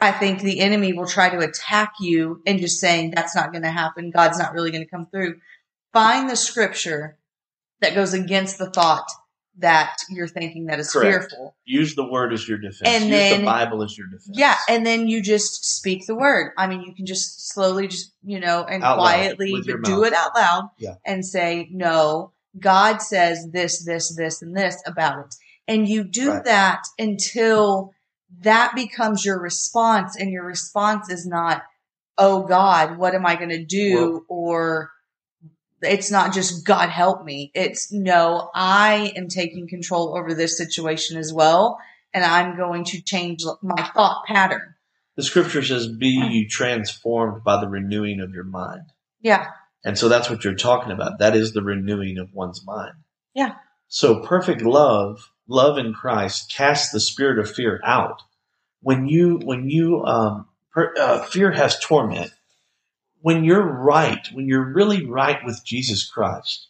[0.00, 3.62] I think the enemy will try to attack you and just saying, that's not going
[3.62, 4.10] to happen.
[4.10, 5.40] God's not really going to come through.
[5.92, 7.16] Find the scripture
[7.80, 9.06] that goes against the thought
[9.58, 11.30] that you're thinking that is Correct.
[11.30, 11.56] fearful.
[11.64, 12.82] Use the word as your defense.
[12.84, 14.28] And Use then- the Bible as your defense.
[14.34, 16.52] Yeah, and then you just speak the word.
[16.58, 20.12] I mean, you can just slowly, just you know, and Out quietly, but do it
[20.12, 20.96] out loud Yeah.
[21.06, 25.34] and say, "No, God says this, this, this, and this about it."
[25.66, 26.44] And you do Right.
[26.44, 27.94] that until
[28.42, 31.62] that becomes your response, and your response is not,
[32.18, 34.90] "Oh God, what am I going to do?" or
[35.82, 37.50] it's not just God help me.
[37.54, 41.78] It's no, I am taking control over this situation as well,
[42.14, 44.74] and I'm going to change my thought pattern.
[45.16, 48.92] The scripture says, Be you transformed by the renewing of your mind.
[49.20, 49.48] Yeah,
[49.84, 51.18] And so that's what you're talking about.
[51.18, 52.92] That is the renewing of one's mind.
[53.34, 53.54] Yeah.
[53.88, 58.22] So perfect love, love in Christ, casts the spirit of fear out.
[58.80, 62.32] When you, when you, um, per, uh, fear has torment.
[63.20, 66.68] When you're right, when you're really right with Jesus Christ,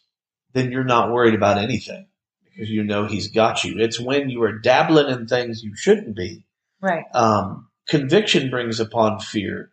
[0.53, 2.07] then you're not worried about anything
[2.43, 3.75] because you know He's got you.
[3.77, 6.43] It's when you are dabbling in things you shouldn't be.
[6.81, 7.03] Right.
[7.13, 9.71] Um, conviction brings upon fear.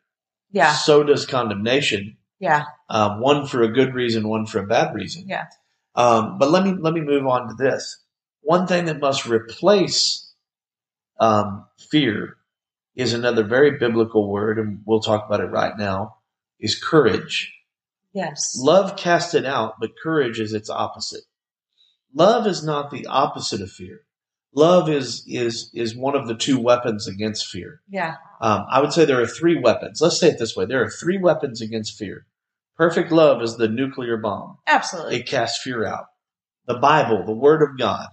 [0.50, 0.74] Yeah.
[0.74, 2.18] So does condemnation.
[2.38, 2.64] Yeah.
[2.90, 5.24] Um, one for a good reason, one for a bad reason.
[5.26, 5.46] Yeah.
[5.94, 8.03] Um, but let me let me move on to this.
[8.44, 10.32] One thing that must replace
[11.18, 12.36] um, fear
[12.94, 16.16] is another very biblical word, and we'll talk about it right now.
[16.60, 17.52] Is courage.
[18.12, 18.56] Yes.
[18.58, 21.24] Love casts it out, but courage is its opposite.
[22.14, 24.02] Love is not the opposite of fear.
[24.54, 27.80] Love is is is one of the two weapons against fear.
[27.88, 28.16] Yeah.
[28.40, 30.00] Um, I would say there are three weapons.
[30.00, 32.26] Let's say it this way: there are three weapons against fear.
[32.76, 34.58] Perfect love is the nuclear bomb.
[34.66, 35.16] Absolutely.
[35.16, 36.06] It casts fear out.
[36.66, 38.08] The Bible, the Word of God.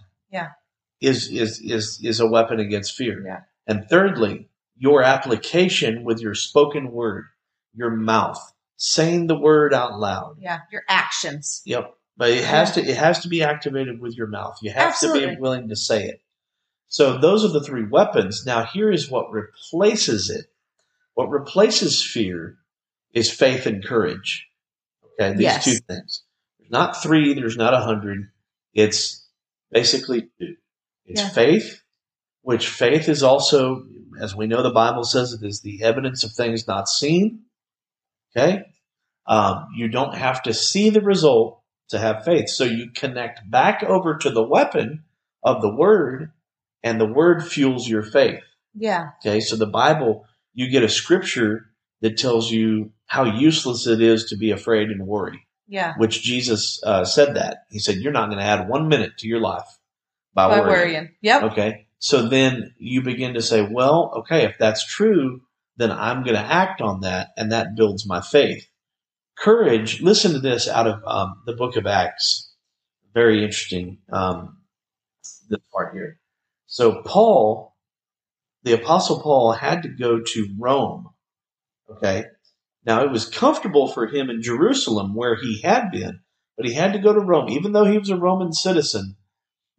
[1.02, 3.24] Is is is is a weapon against fear.
[3.26, 3.42] Yeah.
[3.68, 7.26] And thirdly, your application with your spoken word,
[7.74, 8.40] your mouth,
[8.78, 10.38] saying the word out loud.
[10.40, 10.60] yeah.
[10.72, 11.62] Your actions.
[11.66, 11.96] Yep.
[12.18, 14.58] But it has to it has to be activated with your mouth.
[14.62, 16.22] You have to be willing to say it.
[16.88, 18.46] So those are the three weapons.
[18.46, 20.46] Now here is what replaces it.
[21.16, 22.58] What replaces fear
[23.14, 24.48] is faith and courage.
[25.20, 25.64] Okay, these Yes.
[25.66, 26.24] two things.
[26.60, 28.30] There's not three, there's not a hundred.
[28.74, 29.26] It's
[29.72, 30.56] basically two.
[31.12, 31.30] It's Yeah.
[31.30, 31.82] faith,
[32.42, 33.84] which faith is also,
[34.20, 37.42] as we know the Bible says, it is the evidence of things not seen.
[38.36, 38.64] Okay?
[39.28, 42.50] Um, you don't have to see the result to have faith.
[42.50, 45.04] So you connect back over to the weapon
[45.44, 46.32] of the word,
[46.84, 48.44] and the word fuels your faith.
[48.74, 49.10] Yeah.
[49.22, 51.68] Okay, so the Bible, you get a scripture
[52.02, 55.94] that tells you how useless it is to be afraid and worry, Yeah.
[55.98, 57.66] which Jesus uh, said that.
[57.70, 59.68] He said, You're not going to add one minute to your life
[60.34, 60.70] by, By worrying.
[60.70, 61.10] worrying.
[61.22, 61.44] Yep.
[61.44, 65.42] Okay, so then you begin to say, Well, okay, if that's true,
[65.78, 68.66] then I'm going to act on that, and that builds my faith.
[69.38, 72.54] Courage, listen to this out of um, the book of Acts.
[73.14, 74.58] Very interesting, um,
[75.50, 76.20] this part here.
[76.68, 77.76] So, Paul,
[78.64, 81.10] the Apostle Paul, had to go to Rome.
[81.90, 82.26] Okay,
[82.86, 86.22] now it was comfortable for him in Jerusalem where he had been,
[86.56, 89.18] but he had to go to Rome, even though he was a Roman citizen.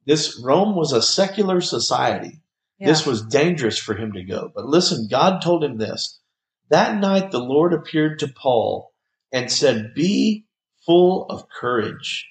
[0.05, 2.41] This Rome was a secular society.
[2.79, 2.88] Yeah.
[2.88, 4.51] This was dangerous for him to go.
[4.55, 6.19] But listen, God told him this.
[6.69, 8.93] That night the Lord appeared to Paul
[9.31, 10.47] and said, Be
[10.85, 12.27] full of courage,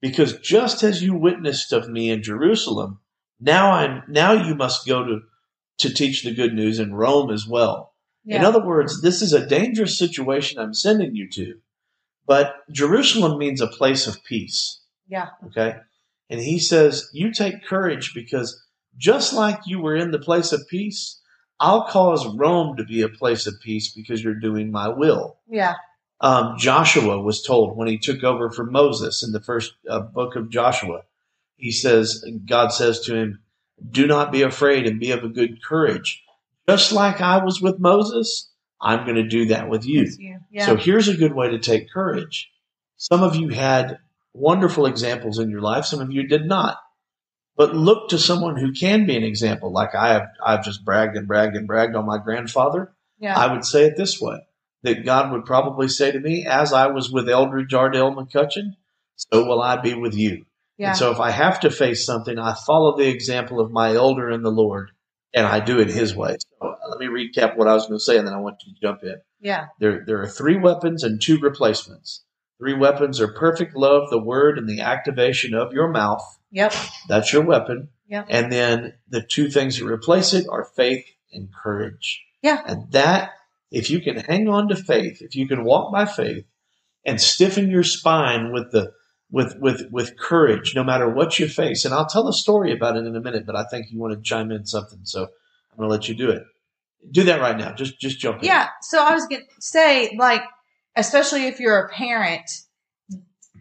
[0.00, 3.00] because just as you witnessed of me in Jerusalem,
[3.40, 5.20] now I'm now you must go to,
[5.78, 7.94] to teach the good news in Rome as well.
[8.24, 8.38] yeah.
[8.38, 11.54] In other words, this is a dangerous situation I'm sending you to.
[12.26, 14.80] But Jerusalem means a place of peace.
[15.08, 15.28] yeah.
[15.46, 15.76] Okay.
[16.30, 18.62] And he says, You take courage because
[18.96, 21.20] just like you were in the place of peace,
[21.60, 25.38] I'll cause Rome to be a place of peace because you're doing my will.
[25.48, 25.74] Yeah.
[26.20, 30.36] Um, Joshua was told when he took over for Moses in the first uh, book
[30.36, 31.02] of Joshua,
[31.56, 33.40] he says, God says to him,
[33.90, 36.22] Do not be afraid and be of a good courage.
[36.68, 40.06] Just like I was with Moses, I'm going to do that with you.
[40.18, 40.38] You.
[40.50, 40.66] Yeah.
[40.66, 42.50] So here's a good way to take courage.
[42.96, 43.98] Some of you had
[44.34, 46.76] wonderful examples in your life, some of you did not.
[47.56, 49.72] But look to someone who can be an example.
[49.72, 52.92] Like I have I've just bragged and bragged and bragged on my grandfather.
[53.18, 53.38] yeah.
[53.38, 54.38] I would say it this way.
[54.82, 58.72] That God would probably say to me, as I was with Eldridge Ardell McCutchen,
[59.16, 60.44] so will I be with you.
[60.76, 60.88] yeah.
[60.88, 64.30] And so if I have to face something, I follow the example of my elder
[64.30, 64.90] in the Lord
[65.32, 66.36] and I do it his way.
[66.40, 68.56] So uh, let me recap what I was going to say and then I want
[68.66, 69.16] you to jump in.
[69.40, 69.66] yeah.
[69.78, 72.23] There, there are three weapons and two replacements.
[72.64, 76.22] Three weapons are perfect love, the word, and the activation of your mouth.
[76.50, 76.72] Yep.
[77.10, 77.90] That's your weapon.
[78.08, 78.28] Yep.
[78.30, 82.24] And then the two things that replace it are faith and courage.
[82.40, 82.62] Yeah.
[82.66, 83.32] And that,
[83.70, 86.46] if you can hang on to faith, if you can walk by faith
[87.04, 88.94] and stiffen your spine with the
[89.30, 91.84] with with with courage, no matter what you face.
[91.84, 94.14] And I'll tell a story about it in a minute, but I think you want
[94.14, 96.44] to chime in something, so I'm going to let you do it.
[97.10, 97.74] Do that right now.
[97.74, 98.46] Just just jump in.
[98.46, 98.68] Yeah.
[98.80, 100.40] So I was going to say, like,
[100.96, 102.50] especially if you're a parent,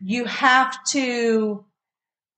[0.01, 1.65] you have to.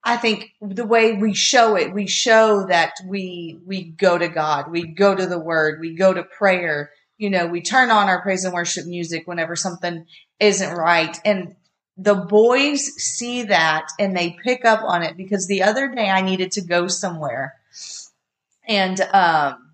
[0.07, 4.69] I think the way we show it, we show that we we go to God,
[4.69, 6.91] we go to the Word, we go to prayer.
[7.17, 10.05] You know, we turn on our praise and worship music whenever something
[10.39, 11.55] isn't right, and
[11.97, 16.21] the boys see that and they pick up on it because the other day I
[16.21, 17.55] needed to go somewhere,
[18.67, 19.64] and um,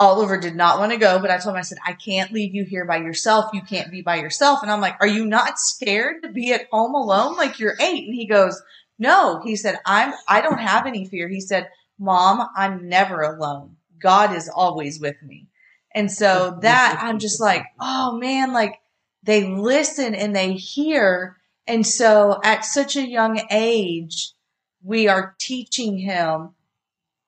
[0.00, 2.54] Oliver did not want to go, but I told him, I said, I can't leave
[2.54, 3.50] you here by yourself.
[3.52, 4.60] You can't be by yourself.
[4.62, 7.36] And I'm like, Are you not scared to be at home alone?
[7.36, 8.06] Like you're eight.
[8.06, 8.60] And he goes,
[9.02, 11.28] no, he said, I'm, I don't have any fear.
[11.28, 13.76] He said, mom, I'm never alone.
[13.98, 15.48] God is always with me.
[15.92, 18.80] And so that I'm just like, oh man, like
[19.24, 21.36] they listen and they hear.
[21.66, 24.32] And so at such a young age,
[24.84, 26.50] we are teaching him,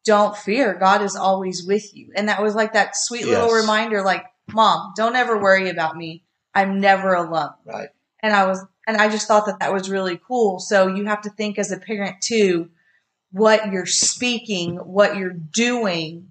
[0.04, 0.74] don't fear.
[0.74, 2.12] God is always with you.
[2.14, 3.62] And that was like that sweet little Yes.
[3.62, 6.24] reminder, like, mom, don't ever worry about me.
[6.54, 7.54] I'm never alone.
[7.64, 7.88] Right.
[8.22, 10.58] And I was, and I just thought that that was really cool.
[10.60, 12.70] So you have to think as a parent too,
[13.32, 16.30] what you're speaking, what you're doing.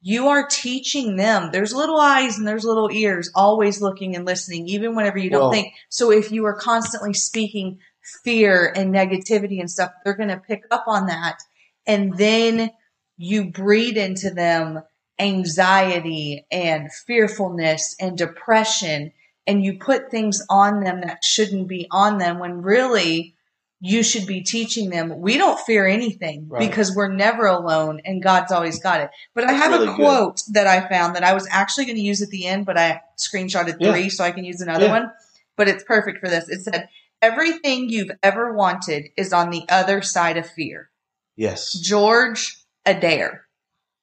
[0.00, 1.48] You are teaching them.
[1.50, 5.40] There's little eyes and there's little ears always looking and listening, even whenever you don't
[5.44, 5.72] Well- think.
[5.88, 7.78] So if you are constantly speaking
[8.22, 11.38] fear and negativity and stuff, they're going to pick up on that.
[11.86, 12.70] And then
[13.16, 14.82] you breed into them
[15.20, 19.12] anxiety and fearfulness and depression
[19.46, 23.34] and you put things on them that shouldn't be on them when really
[23.80, 26.66] you should be teaching them we don't fear anything Right.
[26.68, 29.10] because we're never alone and God's always got it.
[29.34, 29.96] But I have really a good.
[29.96, 32.78] quote that I found that I was actually going to use at the end, but
[32.78, 33.92] I screenshotted Yeah.
[33.92, 34.92] three so I can use another Yeah.
[34.92, 35.12] one.
[35.56, 36.48] But it's perfect for this.
[36.48, 36.88] It said,
[37.22, 40.90] Everything you've ever wanted is on the other side of fear.
[41.36, 41.72] Yes.
[41.72, 43.46] George Adair.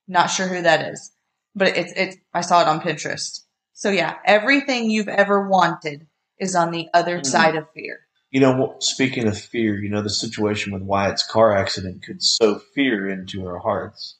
[0.07, 1.11] Not sure who that is,
[1.55, 3.41] but it's it's I saw it on Pinterest.
[3.73, 7.25] So yeah, everything you've ever wanted is on the other Mhm.
[7.25, 7.99] side of fear.
[8.31, 12.59] You know, speaking of fear, you know, the situation with Wyatt's car accident could sow
[12.73, 14.17] fear into our hearts.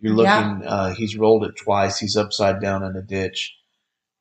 [0.00, 1.98] You're looking, uh, he's rolled it twice.
[1.98, 3.54] He's upside down in a ditch.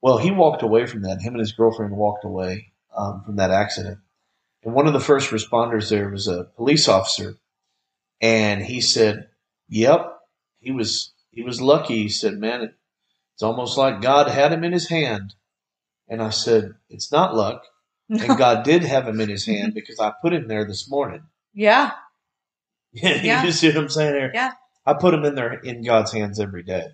[0.02, 1.22] Well, he walked away from that.
[1.22, 4.00] Him and his girlfriend walked away um, from that accident.
[4.64, 7.38] And one of the first responders there was a police officer.
[8.20, 9.30] And he said,
[9.72, 10.20] Yep,
[10.60, 12.04] he was, he was lucky.
[12.04, 12.74] He said, Man, it,
[13.34, 15.34] it's almost like God had him in his hand.
[16.10, 17.64] And I said, It's not luck.
[18.10, 21.24] And God did have him in his hand because I put him there this morning.
[21.54, 21.92] Yeah.
[22.94, 24.32] yeah, you see what I'm saying there?
[24.34, 24.52] Yeah.
[24.86, 26.88] I put him in there in God's hands every day.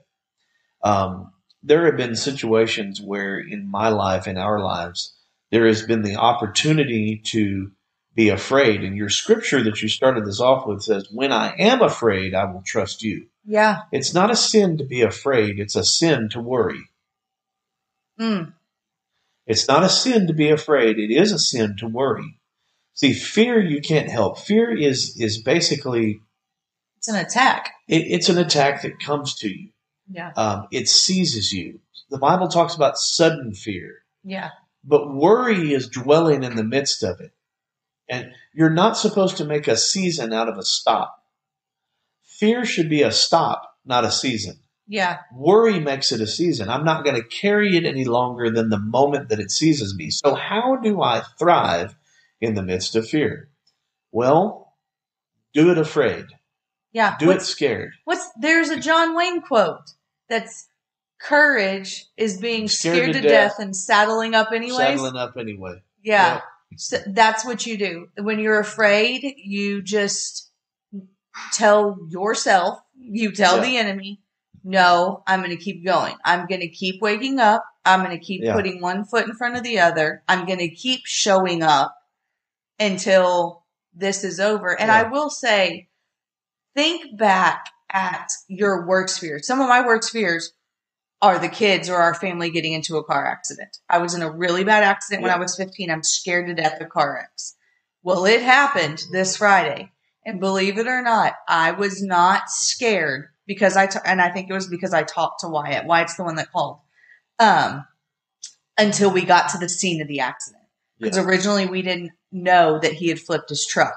[0.84, 1.32] Um,
[1.63, 5.16] there have been situations where in my life, in our lives,
[5.50, 7.72] there has been the opportunity to
[8.17, 8.84] be afraid.
[8.84, 12.45] And your scripture that you started this off with says, When I am afraid, I
[12.51, 13.27] will trust you.
[13.45, 16.82] yeah, It's not a sin to be afraid, it's a sin to worry.
[18.19, 18.51] mm,
[19.45, 20.97] It's not a sin to be afraid.
[20.97, 22.39] It is a sin to worry.
[22.95, 24.39] See, fear you can't help.
[24.39, 26.19] Fear is is basically
[26.97, 27.73] it's an attack.
[27.88, 29.69] it, it's an attack that comes to you.
[30.10, 31.80] Yeah, Um, it seizes you.
[32.10, 34.49] The Bible talks about sudden fear, yeah,
[34.84, 37.32] but worry is dwelling in the midst of it.
[38.10, 41.24] And you're not supposed to make a season out of a stop.
[42.24, 44.60] Fear should be a stop, not a season.
[44.88, 46.70] yeah, Worry makes it a season.
[46.70, 50.10] I'm not going to carry it any longer than the moment that it seizes me.
[50.12, 51.96] So, how do I thrive
[52.39, 53.50] in the midst of fear?
[54.12, 54.76] Well,
[55.54, 56.26] do it afraid.
[56.91, 57.17] yeah.
[57.20, 57.93] Do it scared.
[58.06, 59.91] what's there's a John Wayne quote
[60.30, 60.67] that's
[61.20, 63.56] courage is being scared, to death.
[63.60, 64.78] and saddling up anyways.
[64.78, 65.82] Saddling up anyway.
[66.04, 66.41] Yeah.
[66.75, 68.08] So that's what you do.
[68.17, 70.51] When you're afraid, you just
[71.53, 73.62] tell yourself, you tell Yeah.
[73.63, 74.21] the enemy,
[74.63, 76.15] no, I'm going to keep going.
[76.25, 77.63] I'm going to keep waking up.
[77.86, 78.53] I'm going to keep Yeah.
[78.53, 80.23] putting one foot in front of the other.
[80.27, 81.95] I'm going to keep showing up
[82.80, 84.80] until this is over.
[84.80, 85.88] And I will say,
[86.75, 89.39] think back at your work sphere.
[89.41, 90.51] Some of my work spheres
[91.21, 93.77] are the kids or our family getting into a car accident.
[93.89, 95.89] I was in a really bad accident when I was 15.
[95.89, 97.56] I'm scared to death of car wrecks.
[98.03, 99.91] Well, it happened this Friday.
[100.25, 104.49] And believe it or not, I was not scared because I, t- and I think
[104.49, 105.86] it was because I talked to Wyatt.
[105.86, 106.80] Wyatt's the one that called.
[107.39, 107.86] Um,
[108.78, 110.63] until we got to the scene of the accident.
[110.99, 111.24] Because Yeah.
[111.24, 113.95] originally we didn't know that he had flipped his truck.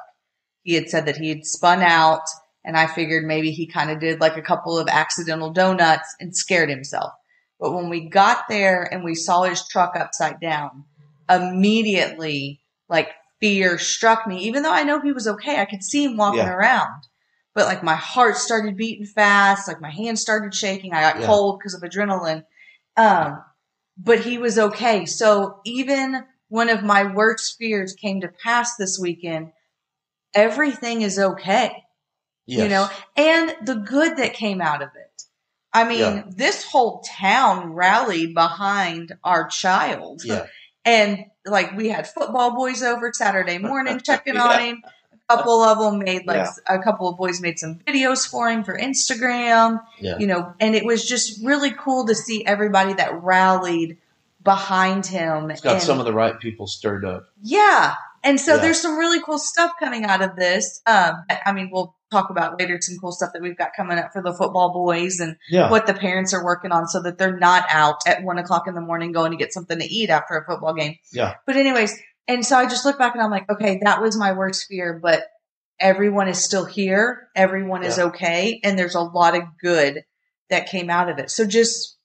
[0.62, 2.22] He had said that he had spun out,
[2.64, 6.36] and I figured maybe he kind of did like a couple of accidental donuts and
[6.36, 7.12] scared himself.
[7.58, 10.84] But when we got there and we saw his truck upside down,
[11.28, 14.44] immediately like fear struck me.
[14.44, 16.52] Even though I know he was okay, I could see him walking Yeah.
[16.54, 17.02] around.
[17.54, 20.92] But like my heart started beating fast, like my hands started shaking.
[20.92, 21.26] I got Yeah.
[21.26, 22.44] cold because of adrenaline.
[22.96, 23.42] Um,
[23.96, 25.04] but he was okay.
[25.06, 29.52] So even one of my worst fears came to pass this weekend.
[30.34, 31.84] Everything is okay,
[32.58, 35.24] you know, and the good that came out of it.
[35.72, 36.22] I mean, Yeah.
[36.28, 40.22] this whole town rallied behind our child.
[40.24, 40.46] Yeah.
[40.84, 44.44] And like we had football boys over Saturday morning checking Yeah.
[44.44, 44.82] on him.
[45.28, 46.74] A couple of them made like Yeah.
[46.76, 50.18] a couple of boys made some videos for him for Instagram Yeah.
[50.18, 53.96] you know, and it was just really cool to see everybody that rallied
[54.42, 55.50] behind him.
[55.50, 57.26] It's got and some of the right people stirred up.
[57.42, 58.60] yeah, And so Yeah.
[58.62, 60.80] there's some really cool stuff coming out of this.
[60.86, 64.12] Um, I mean, we'll talk about later some cool stuff that we've got coming up
[64.12, 65.70] for the football boys and Yeah.
[65.70, 68.74] what the parents are working on so that they're not out at one o'clock in
[68.74, 70.96] the morning going to get something to eat after a football game.
[71.12, 71.34] Yeah.
[71.46, 71.98] But anyways,
[72.28, 74.98] and so I just look back and I'm like, okay, that was my worst fear,
[75.02, 75.22] but
[75.80, 77.28] everyone is still here.
[77.34, 78.60] Everyone is okay.
[78.62, 80.02] And there's a lot of good
[80.50, 81.30] that came out of it.
[81.30, 81.96] So just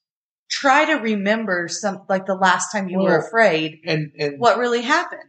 [0.50, 4.82] try to remember some, like the last time you were afraid, And and what really
[4.82, 5.20] happened.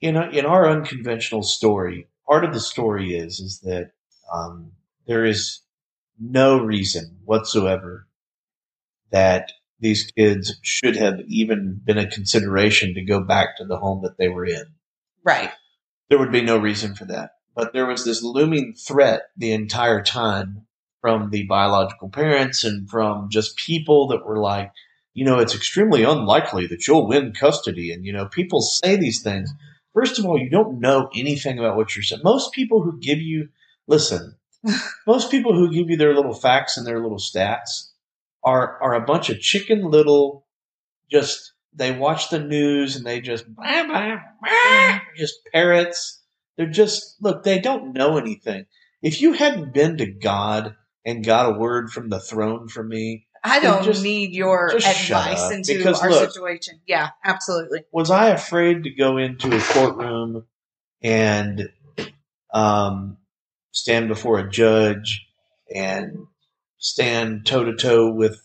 [0.00, 3.92] In a, in our unconventional story, part of the story is is that
[4.32, 4.72] um,
[5.06, 5.60] there is
[6.18, 8.06] no reason whatsoever
[9.10, 14.02] that these kids should have even been a consideration to go back to the home
[14.02, 14.64] that they were in.
[15.22, 15.50] Right.
[16.08, 17.32] There would be no reason for that.
[17.54, 20.66] But there was this looming threat the entire time
[21.00, 24.72] from the biological parents and from just people that were like,
[25.14, 27.92] you know, it's extremely unlikely that you'll win custody.
[27.92, 29.50] And, you know, people say these things.
[29.96, 32.20] First of all, you don't know anything about what you're saying.
[32.22, 33.48] Most people who give you,
[33.86, 34.36] listen,
[35.06, 37.92] most people who give you their little facts and their little stats
[38.44, 40.46] are, are a bunch of chicken little,
[41.10, 44.98] just, they watch the news and they just, blah, blah, blah, mm-hmm.
[45.16, 46.22] just parrots.
[46.58, 48.66] They're just, look, they don't know anything.
[49.00, 50.76] If you hadn't been to God
[51.06, 55.50] and got a word from the throne from me, I don't just- need your advice
[55.50, 56.80] into because our look- situation.
[56.86, 57.84] Yeah, absolutely.
[57.92, 60.44] was I afraid to go into a courtroom
[61.02, 61.68] and
[62.52, 63.18] um,
[63.72, 65.26] stand before a judge
[65.74, 66.26] and
[66.78, 68.40] stand toe to toe with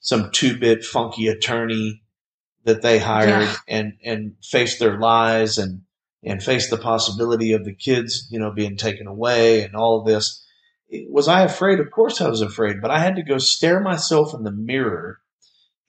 [0.00, 2.02] some two bit funky attorney
[2.64, 3.56] that they hired Yeah.
[3.68, 5.82] and and face their lies and
[6.22, 10.06] and face the possibility of the kids you know being taken away and all of
[10.06, 10.44] this
[11.10, 14.34] was I afraid of course I was afraid but I had to go stare myself
[14.34, 15.20] in the mirror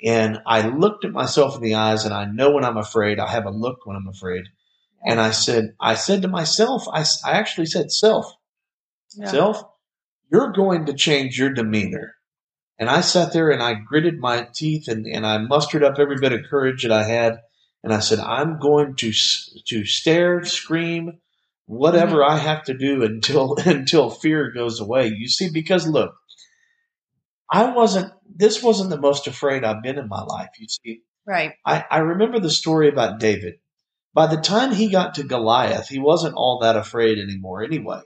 [0.03, 3.29] and I looked at myself in the eyes and I know when I'm afraid I
[3.31, 4.45] have a look when I'm afraid
[5.05, 8.27] and I said I said to myself I, I actually said self
[9.15, 9.27] Yeah.
[9.27, 9.63] self,
[10.31, 12.15] you're going to change your demeanor.
[12.79, 16.17] And I sat there and I gritted my teeth and, and I mustered up every
[16.19, 17.39] bit of courage that I had.
[17.83, 19.11] And I said, I'm going to,
[19.67, 21.19] to stare, scream,
[21.65, 25.07] whatever I have to do until, until fear goes away.
[25.07, 26.13] You see, because look,
[27.49, 30.49] I wasn't, this wasn't the most afraid I've been in my life.
[30.57, 31.53] You see, Right.
[31.65, 33.55] I, I remember the story about David.
[34.13, 38.01] By the time he got to Goliath, he wasn't all that afraid anymore anyway,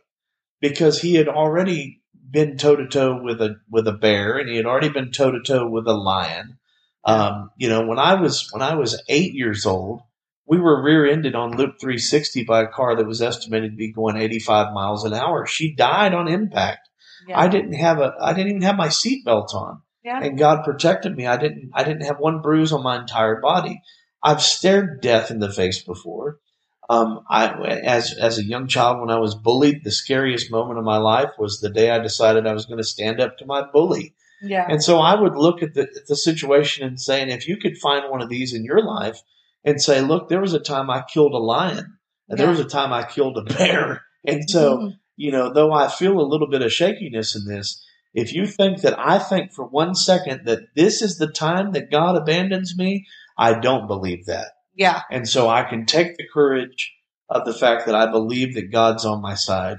[0.62, 4.58] because he had already been toe to toe with a with a bear, and he
[4.58, 6.60] had already been toe to toe with a lion.
[7.04, 10.02] Um, you know, when I was when I was eight years old,
[10.48, 14.18] we were rear-ended on Loop 360 by a car that was estimated to be going
[14.18, 15.46] 85 miles an hour.
[15.46, 16.88] She died on impact.
[17.28, 17.40] Yeah.
[17.40, 20.22] I didn't have a I didn't even have my seatbelt on yeah.
[20.22, 21.26] and God protected me.
[21.26, 23.82] I didn't I didn't have one bruise on my entire body.
[24.24, 26.40] I've stared death in the face before.
[26.88, 30.86] Um, I as as a young child when I was bullied, the scariest moment of
[30.86, 33.64] my life was the day I decided I was going to stand up to my
[33.64, 34.14] bully.
[34.42, 34.68] yeah.
[34.70, 37.58] And so I would look at the at the situation and say, and if you
[37.58, 39.20] could find one of these in your life
[39.66, 41.98] and say, look, there was a time I killed a lion,
[42.30, 45.00] and there was a time I killed a bear, and so Mhm.
[45.18, 48.82] you know, though I feel a little bit of shakiness in this, if you think
[48.82, 53.06] that I think for one second that this is the time that God abandons me,
[53.38, 54.52] I don't believe that.
[54.78, 55.02] yeah.
[55.10, 56.94] And so I can take the courage
[57.30, 59.78] of the fact that I believe that God's on my side.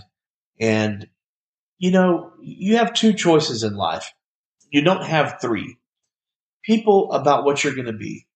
[0.58, 1.06] And,
[1.78, 4.10] you know, you have two choices in life.
[4.70, 5.76] You don't have three.
[6.64, 8.26] People about what you're going to be.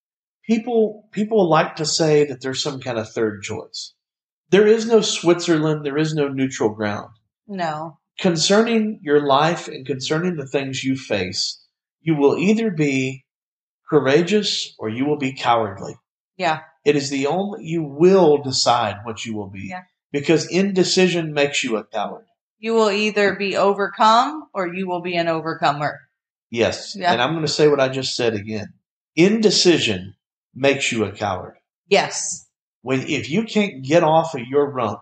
[0.50, 3.94] People, people like to say that there's some kind of third choice.
[4.50, 5.86] There is no Switzerland.
[5.86, 7.10] There is no neutral ground
[7.46, 7.98] No.
[8.18, 11.64] concerning your life and concerning the things you face,
[12.00, 13.24] you will either be
[13.88, 15.94] courageous or you will be cowardly.
[16.36, 16.62] Yeah.
[16.84, 19.68] It is the only, you will decide what you will be.
[19.68, 19.82] Yeah.
[20.10, 22.24] Because indecision makes you a coward.
[22.58, 26.00] You will either be overcome or you will be an overcomer.
[26.50, 26.96] Yes.
[26.96, 27.12] Yeah.
[27.12, 28.72] And I'm going to say what I just said again.
[29.14, 30.14] Indecision
[30.54, 31.56] makes you a coward.
[31.88, 32.46] Yes.
[32.82, 35.00] When, if you can't get off of your rump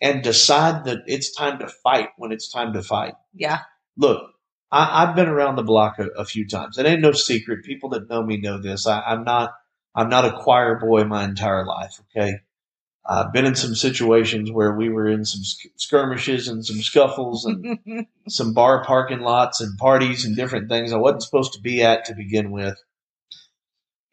[0.00, 3.60] and decide that it's time to fight when it's time to fight, Yeah.
[3.96, 4.30] look,
[4.72, 6.78] I, I've been around the block a, a few times.
[6.78, 7.64] It ain't no secret.
[7.64, 8.86] People that know me know this.
[8.86, 9.52] I, I'm not.
[9.96, 12.00] I'm not a choir boy my entire life.
[12.16, 12.38] Okay,
[13.08, 17.44] I've been in some situations where we were in some sk- skirmishes and some scuffles
[17.44, 17.78] and
[18.28, 22.06] some bar parking lots and parties and different things I wasn't supposed to be at
[22.06, 22.76] to begin with.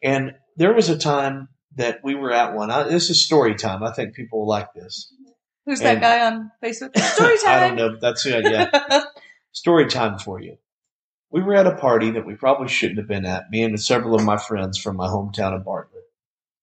[0.02, 2.70] And there was a time that we were at one.
[2.70, 3.82] I, this is story time.
[3.82, 5.12] I think people will like this.
[5.64, 6.98] Who's that guy on Facebook?
[6.98, 7.46] Story time.
[7.46, 7.98] I don't know.
[8.00, 8.40] That's yeah.
[8.44, 9.04] yeah.
[9.52, 10.56] story time for you.
[11.30, 14.14] We were at a party that we probably shouldn't have been at, me and several
[14.14, 16.02] of my friends from my hometown of Bartlett.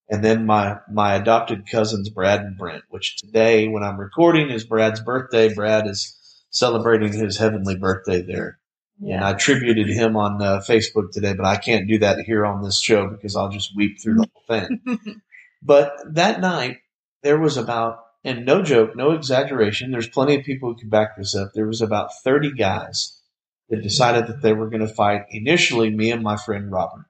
[0.10, 2.84] and then my my adopted cousins Brad and Brent.
[2.90, 5.54] Which today, when I'm recording, is Brad's birthday.
[5.54, 6.16] Brad is
[6.52, 8.59] celebrating his heavenly birthday there.
[9.02, 12.62] And I tributed him on uh, Facebook today, but I can't do that here on
[12.62, 15.22] this show because I'll just weep through the whole thing.
[15.62, 16.80] but that night,
[17.24, 21.16] there was about, and no joke, no exaggeration, there's plenty of people who can back
[21.18, 21.52] this up.
[21.54, 23.22] There was about 30 guys
[23.70, 27.06] that decided that they were going to fight initially me and my friend Robert.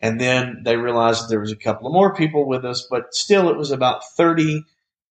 [0.00, 3.14] And then they realized that there was a couple of more people with us, but
[3.14, 4.62] still it was about 30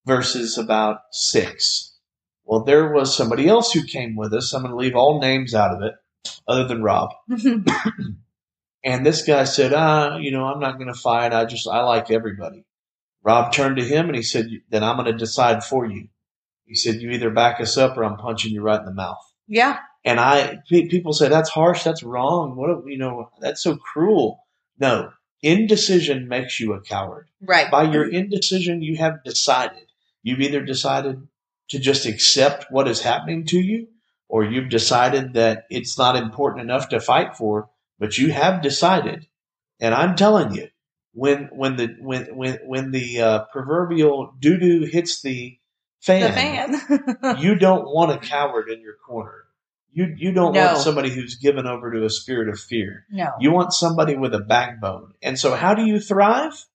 [0.06, 1.93] versus about six.
[2.46, 4.54] Well, there was somebody else who came with us.
[4.54, 5.94] I'm going to leave all names out of it,
[6.48, 7.12] other than Rob.
[8.84, 11.34] and this guy said, "Ah, you know, I'm not going to fight.
[11.34, 12.66] I just I like everybody."
[13.24, 16.10] Rob turned to him and he said, "Then I'm going to decide for you."
[16.66, 19.24] He said, "You either back us up or I'm punching you right in the mouth."
[19.48, 19.80] yeah.
[20.06, 22.58] And I people say that's harsh, that's wrong.
[22.58, 24.44] What you know, that's so cruel.
[24.78, 27.30] No, indecision makes you a coward.
[27.42, 27.72] Right.
[27.72, 29.86] By your indecision, you have decided.
[30.22, 31.26] You've either decided
[31.70, 33.88] to just accept what is happening to you,
[34.28, 39.28] or you've decided that it's not important enough to fight for, but you have decided.
[39.80, 40.68] And I'm telling you,
[41.14, 45.58] when when the when when when the uh, proverbial doo doo hits the
[46.02, 46.22] fan,
[46.72, 47.38] the fan.
[47.40, 49.44] you don't want a coward in your corner.
[49.92, 50.66] You you don't No.
[50.66, 53.06] want somebody who's given over to a spirit of fear.
[53.12, 53.30] no.
[53.40, 55.14] You want somebody with a backbone.
[55.22, 56.66] And so, how do you thrive?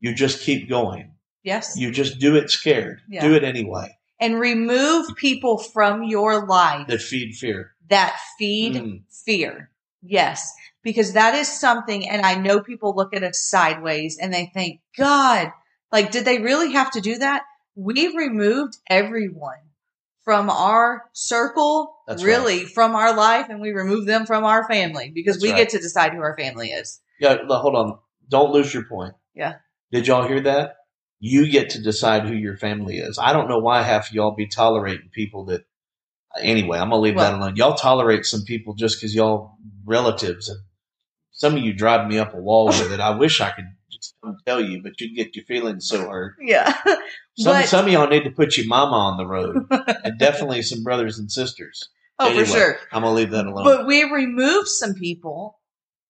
[0.00, 1.14] You just keep going.
[1.42, 1.74] yes.
[1.76, 3.00] You just do it scared.
[3.08, 3.22] Yeah.
[3.26, 3.97] Do it anyway.
[4.20, 7.72] And remove people from your life That feed fear.
[7.88, 9.02] that feed Mm.
[9.24, 9.70] fear.
[10.02, 10.52] Yes.
[10.82, 14.80] Because that is something, and I know people look at us sideways and they think,
[14.96, 15.52] God,
[15.92, 17.42] like, did they really have to do that?
[17.74, 19.58] We've removed everyone
[20.24, 25.10] from our circle, That's really from our life, and we remove them from our family
[25.14, 25.58] because That's we right.
[25.58, 27.00] get to decide who our family is.
[27.18, 27.98] Yeah, hold on.
[28.28, 29.14] Don't lose your point.
[29.34, 29.54] Yeah.
[29.90, 30.76] Did y'all hear that?
[31.20, 33.18] You get to decide who your family is.
[33.18, 35.62] I don't know why half of y'all be tolerating people that.
[36.40, 37.56] Anyway, I'm gonna leave that alone.
[37.56, 39.52] Y'all tolerate some people just because y'all
[39.84, 40.60] relatives, and
[41.32, 43.00] some of you drive me up a wall with it.
[43.00, 46.34] I wish I could just don't tell you, but you get your feelings so hurt.
[46.40, 46.72] Yeah.
[47.38, 49.64] Some But- some of y'all need to put your mama on the road,
[50.04, 51.88] and definitely some brothers and sisters.
[52.18, 52.78] oh, Anyway, for sure.
[52.92, 53.64] I'm gonna leave that alone.
[53.64, 55.58] But we removed some people,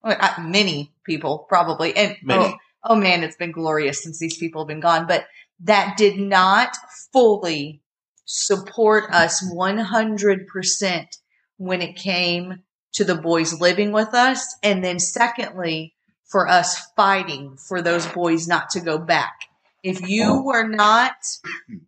[0.02, 2.44] well, uh, many people probably, and Many.
[2.44, 2.54] oh,
[2.85, 5.07] oh man, it's been glorious since these people have been gone.
[5.07, 5.26] But
[5.61, 6.76] that did not
[7.12, 7.83] fully
[8.24, 11.07] support us 100%
[11.57, 12.62] when it came
[12.93, 14.57] to the boys living with us.
[14.62, 15.95] And then secondly,
[16.29, 19.35] for us fighting for those boys not to go back.
[19.83, 20.43] If you oh.
[20.43, 21.14] were not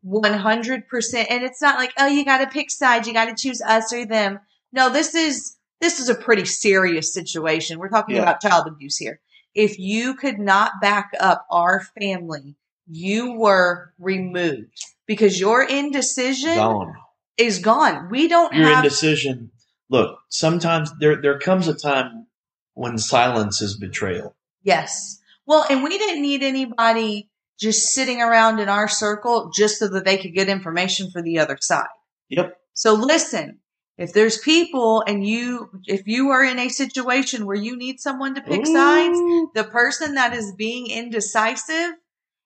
[0.06, 3.60] 100%, and it's not like, oh, you got to pick sides, you got to choose
[3.60, 4.40] us or them.
[4.72, 7.78] No, this is, this is a pretty serious situation.
[7.78, 8.22] We're talking Yeah.
[8.22, 9.20] about child abuse here.
[9.54, 16.94] If you could not back up our family, you were removed because your indecision Gone.
[17.36, 18.10] is gone.
[18.10, 19.50] We don't Your have indecision.
[19.88, 22.26] Look, sometimes there there comes a time
[22.74, 24.34] when silence is betrayal.
[24.62, 25.20] Yes.
[25.46, 27.28] Well, and we didn't need anybody
[27.58, 31.38] just sitting around in our circle just so that they could get information for the
[31.38, 31.86] other side.
[32.28, 32.56] Yep.
[32.74, 33.59] So listen,
[34.00, 38.34] if there's people and you, if you are in a situation where you need someone
[38.34, 39.18] to pick sides,
[39.54, 41.92] the person that is being indecisive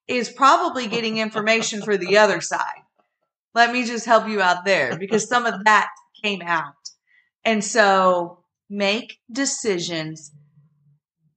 [0.05, 2.83] is probably getting information for the other side.
[3.53, 5.87] Let me just help you out there because some of that
[6.21, 6.73] came out.
[7.45, 10.33] And so make decisions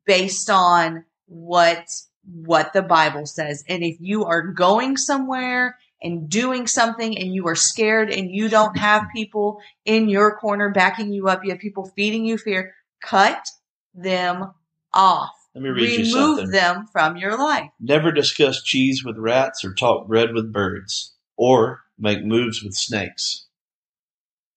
[0.04, 1.86] based on what
[2.24, 3.62] what the Bible says.
[3.68, 8.48] And if you are going somewhere and doing something and you are scared and you
[8.48, 12.74] don't have people in your corner backing you up, you have people feeding you fear,
[13.02, 13.46] cut
[13.94, 14.52] them
[14.92, 15.30] off.
[15.54, 16.50] Let me read you Remove something.
[16.50, 17.70] them from your life.
[17.80, 23.46] Never discuss cheese with rats or talk bread with birds or make moves with snakes.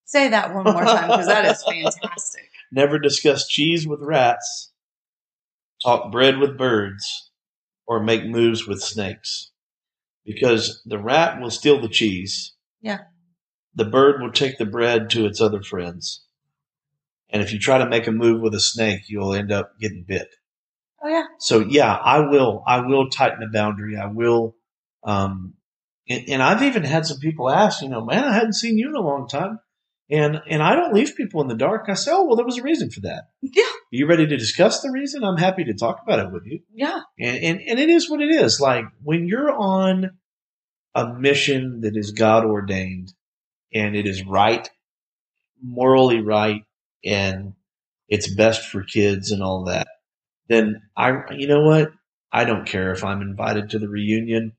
[0.04, 1.62] Say that one more time because that is
[1.94, 2.50] fantastic.
[2.70, 4.72] Never discuss cheese with rats,
[5.82, 7.30] talk bread with birds,
[7.86, 9.51] or make moves with snakes.
[10.24, 12.54] Because the rat will steal the cheese.
[12.80, 12.98] Yeah.
[13.74, 16.24] The bird will take the bread to its other friends.
[17.30, 20.04] And if you try to make a move with a snake, you'll end up getting
[20.06, 20.28] bit.
[21.02, 21.24] Oh yeah.
[21.38, 22.62] So yeah, I will.
[22.66, 23.96] I will tighten the boundary.
[23.96, 24.54] I will.
[25.02, 25.54] Um,
[26.08, 28.88] and, and I've even had some people ask, you know, man, I hadn't seen you
[28.88, 29.58] in a long time,
[30.12, 31.86] and and I don't leave people in the dark.
[31.88, 33.24] I say, oh well, there was a reason for that.
[33.40, 33.64] Yeah.
[33.64, 35.24] Are you ready to discuss the reason?
[35.24, 36.60] I'm happy to talk about it with you.
[36.72, 37.00] Yeah.
[37.18, 38.60] And and and it is what it is.
[38.60, 40.10] Like when you're on
[40.94, 43.12] a mission that is God ordained,
[43.74, 44.68] and it is right,
[45.60, 46.62] morally right,
[47.04, 47.54] and
[48.08, 49.88] it's best for kids and all that
[50.52, 51.92] then I, you know what?
[52.32, 54.52] I don't care if I'm invited to the reunion.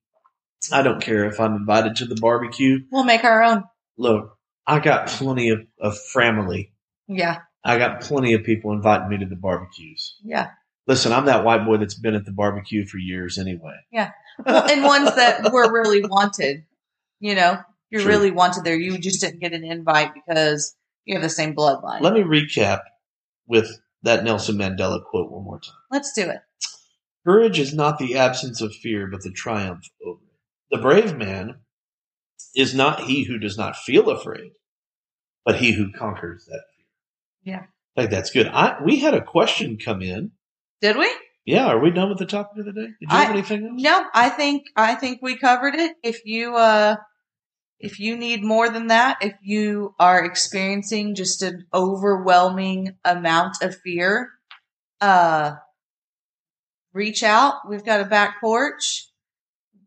[0.72, 2.80] I don't care if I'm invited to the barbecue.
[2.92, 3.64] We'll make our own.
[3.98, 4.33] Look,
[4.66, 6.74] I got plenty of, of family.
[7.08, 7.40] Yeah.
[7.64, 10.18] I got plenty of people inviting me to the barbecues.
[10.24, 10.52] Yeah.
[10.86, 13.76] Listen, I'm that white boy that's been at the barbecue for years anyway.
[13.94, 14.12] Well,
[14.70, 16.66] and ones that were really wanted.
[17.20, 17.60] You know,
[17.90, 18.12] you're True.
[18.12, 18.76] really wanted there.
[18.76, 22.02] You just didn't get an invite because you have the same bloodline.
[22.02, 22.82] Let me recap
[23.48, 23.70] with
[24.04, 25.76] that Nelson Mandela quote one more time.
[25.90, 26.40] Let's do it.
[27.26, 30.76] Courage is not the absence of fear, but the triumph over it.
[30.76, 31.60] The brave man
[32.56, 34.52] is not he who does not feel afraid,
[35.46, 37.54] but he who conquers that fear.
[37.56, 37.64] Yeah.
[37.96, 38.48] I think that's good.
[38.48, 40.32] I, we had a question come in.
[40.82, 41.10] Did we?
[41.46, 42.88] Yeah, are we done with the topic of the day?
[42.88, 43.82] Did you have anything else?
[43.82, 45.96] No, I think I think we covered it.
[46.02, 46.96] If you uh
[47.80, 53.76] if you need more than that, if you are experiencing just an overwhelming amount of
[53.76, 54.30] fear,
[55.02, 55.56] uh
[56.94, 57.68] reach out.
[57.68, 59.10] We've got a back porch.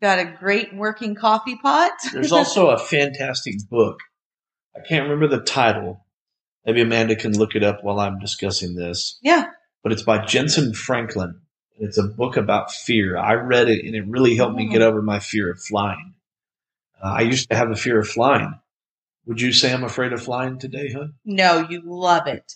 [0.01, 1.91] Got a great working coffee pot.
[2.13, 3.99] There's also a fantastic book.
[4.75, 6.05] I can't remember the title.
[6.65, 9.17] Maybe Amanda can look it up while I'm discussing this.
[9.21, 9.47] yeah.
[9.83, 11.39] But it's by Jentezen Franklin.
[11.79, 13.17] It's a book about fear.
[13.17, 16.13] I read it and it really helped me get over my fear of flying.
[17.01, 18.59] Uh, I used to have a fear of flying.
[19.27, 21.07] Would you say I'm afraid of flying today, huh?
[21.23, 22.55] No, you love it.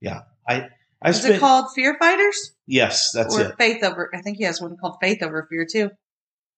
[0.00, 0.20] Yeah.
[0.46, 0.68] I
[1.06, 2.52] Is spent it called Fear Fighters?
[2.66, 3.56] yes, that's or it.
[3.58, 5.90] Faith Over I think he has one called Faith Over Fear too.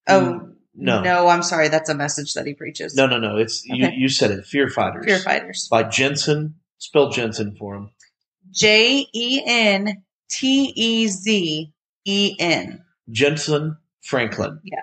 [0.08, 1.02] Oh no.
[1.02, 2.94] no, I'm sorry, that's a message that he preaches.
[2.94, 3.36] No, no, no.
[3.36, 3.86] It's you.
[3.86, 3.94] Okay.
[3.96, 4.44] You said it.
[4.44, 5.04] Fear Fighters.
[5.04, 5.68] Fear Fighters.
[5.70, 6.54] by Jentezen.
[6.78, 7.90] Spell Jentezen for him.
[8.50, 11.72] J E N T E Z
[12.04, 12.84] E N.
[13.10, 14.60] Jentezen Franklin.
[14.64, 14.80] Yeah.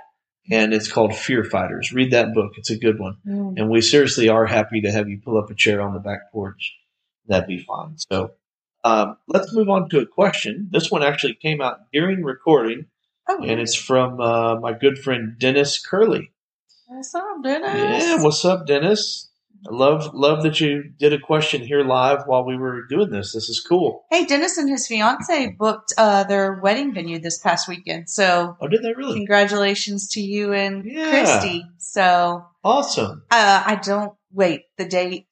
[0.51, 1.91] And it's called Fear Fighters.
[1.91, 2.53] Read that book.
[2.57, 3.17] It's a good one.
[3.28, 3.53] Mm.
[3.57, 6.32] And we seriously are happy to have you pull up a chair on the back
[6.32, 6.76] porch.
[7.28, 7.97] That'd be fun.
[7.97, 8.32] So
[8.84, 10.70] um, let's move on to a question.
[10.72, 12.86] This one actually came out during recording,
[13.32, 16.32] Oh, and it's from uh, my good friend Dennis Curley.
[16.88, 18.03] what's up, Dennis?
[18.03, 19.27] Yeah, what's up, Dennis?
[19.69, 23.34] I love love that you did a question here live while we were doing this.
[23.34, 24.05] This is cool.
[24.09, 28.09] hey, Dennis and his fiance booked uh, their wedding venue this past weekend.
[28.09, 29.15] So Oh, did they really?
[29.15, 31.09] congratulations to you and Yeah.
[31.09, 31.65] Christy.
[31.77, 33.23] So Awesome.
[33.30, 35.27] uh, I don't wait the date.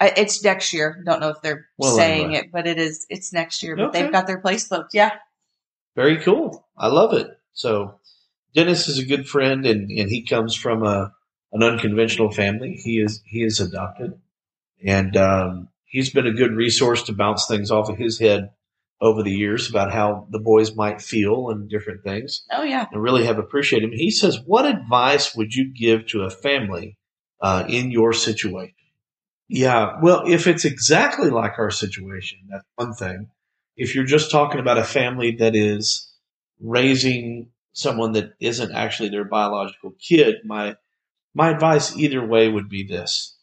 [0.00, 1.02] It's next year.
[1.04, 2.40] Don't know if they're Well, saying anyway.
[2.46, 3.06] it, but it is.
[3.10, 3.76] It's next year.
[3.76, 4.02] But Okay.
[4.02, 4.94] they've got their place booked.
[4.94, 5.12] Yeah.
[5.94, 6.66] Very cool.
[6.78, 7.35] I love it.
[7.56, 7.98] So
[8.54, 11.12] Dennis is a good friend and, and he comes from a
[11.52, 12.74] an unconventional family.
[12.74, 14.20] He is he is adopted.
[14.84, 18.50] And um, he's been a good resource to bounce things off of his head
[19.00, 22.44] over the years about how the boys might feel and different things.
[22.50, 22.86] Oh yeah.
[22.92, 23.98] and really have appreciated him.
[23.98, 26.98] He says, "What advice would you give to a family
[27.40, 28.74] uh, in your situation?"
[29.48, 33.28] Yeah, well, if it's exactly like our situation, that's one thing.
[33.76, 36.05] If you're just talking about a family that is
[36.60, 40.76] raising someone that isn't actually their biological kid, my
[41.34, 43.36] my advice either way would be this.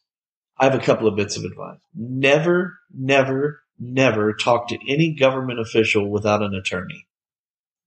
[0.58, 1.80] I have a couple of bits of advice.
[1.94, 7.08] Never, never, never talk to any government official without an attorney.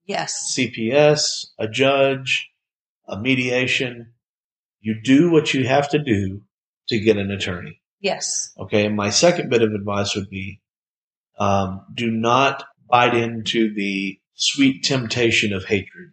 [0.05, 0.55] Yes.
[0.57, 2.51] CPS, a judge,
[3.09, 4.13] a mediation.
[4.81, 6.43] You do what you have to do
[6.89, 7.81] to get an attorney.
[8.01, 8.53] Yes.
[8.59, 8.87] Okay.
[8.87, 10.61] And my second bit of advice would be
[11.39, 16.13] um, do not bite into the sweet temptation of hatred.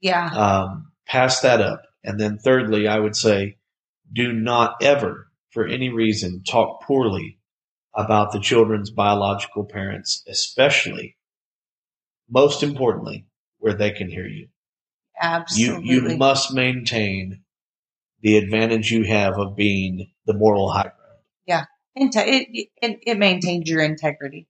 [0.00, 0.26] Yeah.
[0.26, 1.82] Um, pass that up.
[2.04, 3.56] And then thirdly, I would say
[4.12, 7.38] do not ever, for any reason, talk poorly
[7.94, 11.16] about the children's biological parents, especially,
[12.28, 13.26] most importantly,
[13.58, 14.48] where they can hear you.
[15.20, 15.88] Absolutely.
[15.88, 17.42] you you must maintain
[18.20, 21.20] the advantage you have of being the moral high ground.
[21.46, 21.64] Yeah.
[21.94, 24.48] it, it, it maintains your integrity.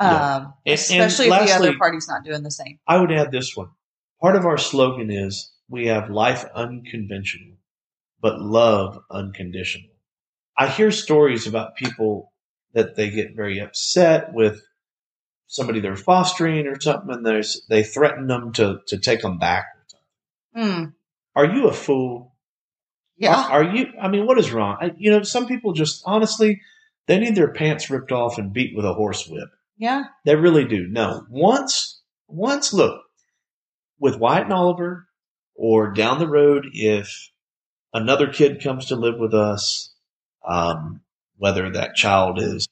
[0.00, 0.36] Yeah.
[0.36, 2.78] Um, And- and especially if the other party's not doing the same.
[2.86, 3.68] I would add this one.
[4.20, 7.56] Part of our slogan is we have life unconventional,
[8.20, 9.90] but love unconditional.
[10.58, 12.32] I hear stories about people
[12.72, 14.62] that they get very upset with
[15.46, 19.66] somebody they're fostering or something, and there's, they threaten them to, to take them back.
[20.54, 20.84] Hmm.
[21.34, 22.34] Are you a fool?
[23.18, 23.34] Yeah.
[23.34, 23.92] Are, are you?
[24.00, 24.78] I mean, what is wrong?
[24.80, 26.60] I, you know, some people just honestly,
[27.06, 29.48] they need their pants ripped off and beat with a horse whip.
[29.76, 30.04] Yeah.
[30.24, 30.86] They really do.
[30.88, 33.02] No, once, once, look,
[33.98, 35.08] with Wyatt and Oliver,
[35.54, 37.30] or down the road, if
[37.92, 39.94] another kid comes to live with us,
[40.46, 41.00] um,
[41.38, 42.68] whether that child is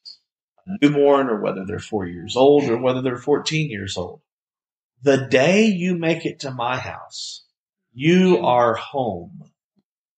[0.81, 4.21] newborn or whether they're four years old or whether they're 14 years old,
[5.03, 7.45] the day you make it to my house,
[7.93, 9.43] you are home.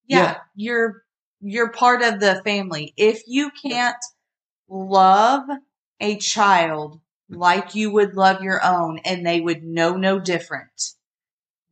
[0.07, 0.17] yeah.
[0.17, 0.37] Yeah.
[0.55, 1.03] You're,
[1.41, 2.93] you're part of the family.
[2.97, 3.97] If you can't
[4.69, 5.43] love
[5.99, 10.91] a child like you would love your own and they would know no different,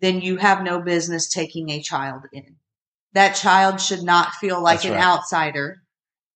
[0.01, 2.57] then you have no business taking a child in.
[3.13, 5.03] That child should not feel like That's an right.
[5.03, 5.78] outsider.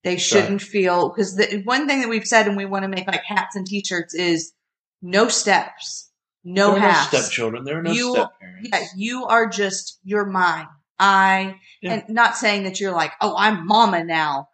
[0.03, 3.05] They shouldn't feel because the one thing that we've said and we want to make
[3.07, 4.53] like hats and t-shirts is
[5.01, 6.09] no steps,
[6.45, 7.65] no there no stepchildren.
[7.65, 8.69] There are no You- step parents.
[8.71, 10.67] Yeah, you are just you're mine.
[10.97, 11.95] I Yeah.
[11.95, 14.47] and not saying that you're like, oh, I'm mama now,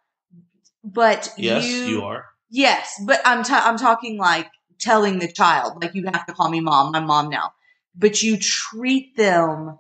[0.84, 2.26] but Yes, you, you are.
[2.56, 4.50] Yes, but I'm ta- I'm talking like
[4.80, 6.96] telling the child like you have to call me mom.
[6.96, 7.54] I'm mom now,
[7.96, 9.80] but you treat them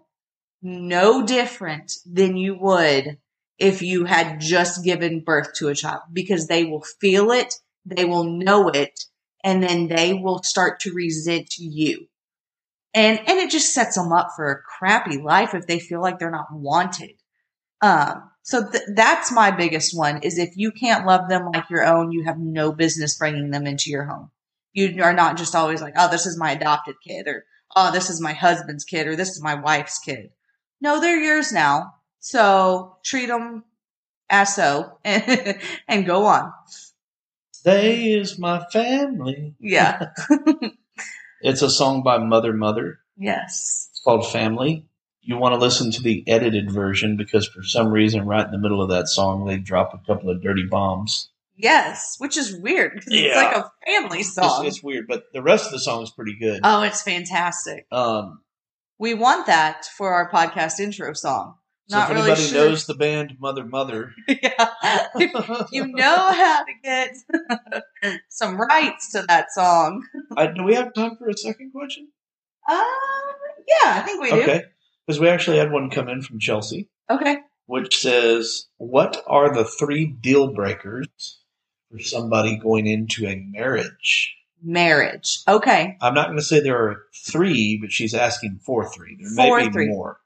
[0.61, 3.17] no different than you would
[3.59, 7.55] if you had just given birth to a child because they will feel it,
[7.85, 9.05] they will know it,
[9.43, 12.07] and then they will start to resent you.
[12.93, 16.19] And and it just sets them up for a crappy life if they feel like
[16.19, 17.13] they're not wanted.
[17.81, 21.83] Um, so th- that's my biggest one is if you can't love them like your
[21.83, 24.29] own, you have no business bringing them into your home.
[24.71, 28.11] You are not just always like, oh, this is my adopted kid or, oh, this
[28.11, 30.29] is my husband's kid or this is my wife's kid.
[30.79, 31.95] No, they're yours now.
[32.19, 33.63] So treat them
[34.29, 36.53] as so and, and go on.
[37.63, 39.55] They is my family.
[39.59, 40.11] Yeah.
[41.41, 42.99] It's a song by Mother Mother.
[43.17, 43.89] yes.
[43.91, 44.85] It's called Family.
[45.25, 48.57] You want to listen to the edited version because for some reason, right in the
[48.59, 51.29] middle of that song, they drop a couple of dirty bombs.
[51.57, 52.15] Yes.
[52.19, 54.65] Which is weird because it's like a family song.
[54.65, 56.59] it's weird, but the rest of the song is pretty good.
[56.63, 57.87] oh, it's fantastic.
[57.91, 58.41] Um,
[58.99, 61.55] We want that for our podcast intro song.
[61.87, 62.69] so Not if really anybody sure.
[62.69, 64.67] knows the band Mother Mother, yeah.
[65.71, 67.15] You know how to get
[68.29, 70.03] some rights to that song.
[70.37, 72.09] I, do we have time for a second question?
[72.69, 72.85] Um,
[73.67, 74.41] yeah, I think we do.
[74.41, 74.63] Okay,
[75.05, 77.37] because we actually had one come in from Chelsea, Okay.
[77.65, 81.39] which says, "What are the three deal breakers
[81.91, 85.39] for somebody going into a marriage?" Marriage.
[85.47, 85.97] Okay.
[86.01, 89.15] I'm not going to say there are three, but she's asking for three.
[89.19, 89.87] There For may be three.
[89.87, 90.19] more.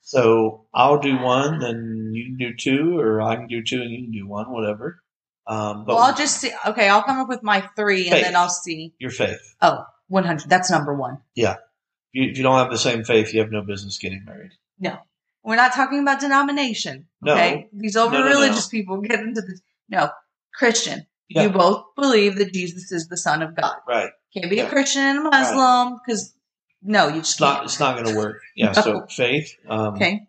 [0.00, 3.90] So I'll do one, then you can do two, or I can do two and
[3.90, 5.02] you can do one, whatever.
[5.46, 6.50] Um, but Well, I'll just see.
[6.66, 8.94] Okay, I'll come up with my three and then I'll see.
[8.98, 9.40] your faith.
[9.60, 10.48] Oh, 100.
[10.48, 11.18] That's number one.
[11.36, 11.56] If
[12.14, 14.52] you, if you don't have the same faith, you have no business getting married.
[14.78, 14.96] No.
[15.42, 17.06] We're not talking about denomination.
[17.20, 17.32] No.
[17.34, 17.68] Okay.
[17.72, 19.60] These over No, no, religious people get into this.
[19.88, 20.08] No.
[20.54, 21.06] Christian.
[21.28, 21.42] Yeah.
[21.44, 23.76] You both believe that Jesus is the Son of God.
[23.86, 24.10] Right.
[24.32, 24.66] Can't be Yeah.
[24.66, 26.32] a Christian and a Muslim because,
[26.82, 27.54] no, you just It's not.
[27.56, 27.64] can't.
[27.66, 28.40] It's not going to work.
[28.56, 28.72] Yeah.
[28.72, 29.54] So faith.
[29.68, 30.28] Um, Okay.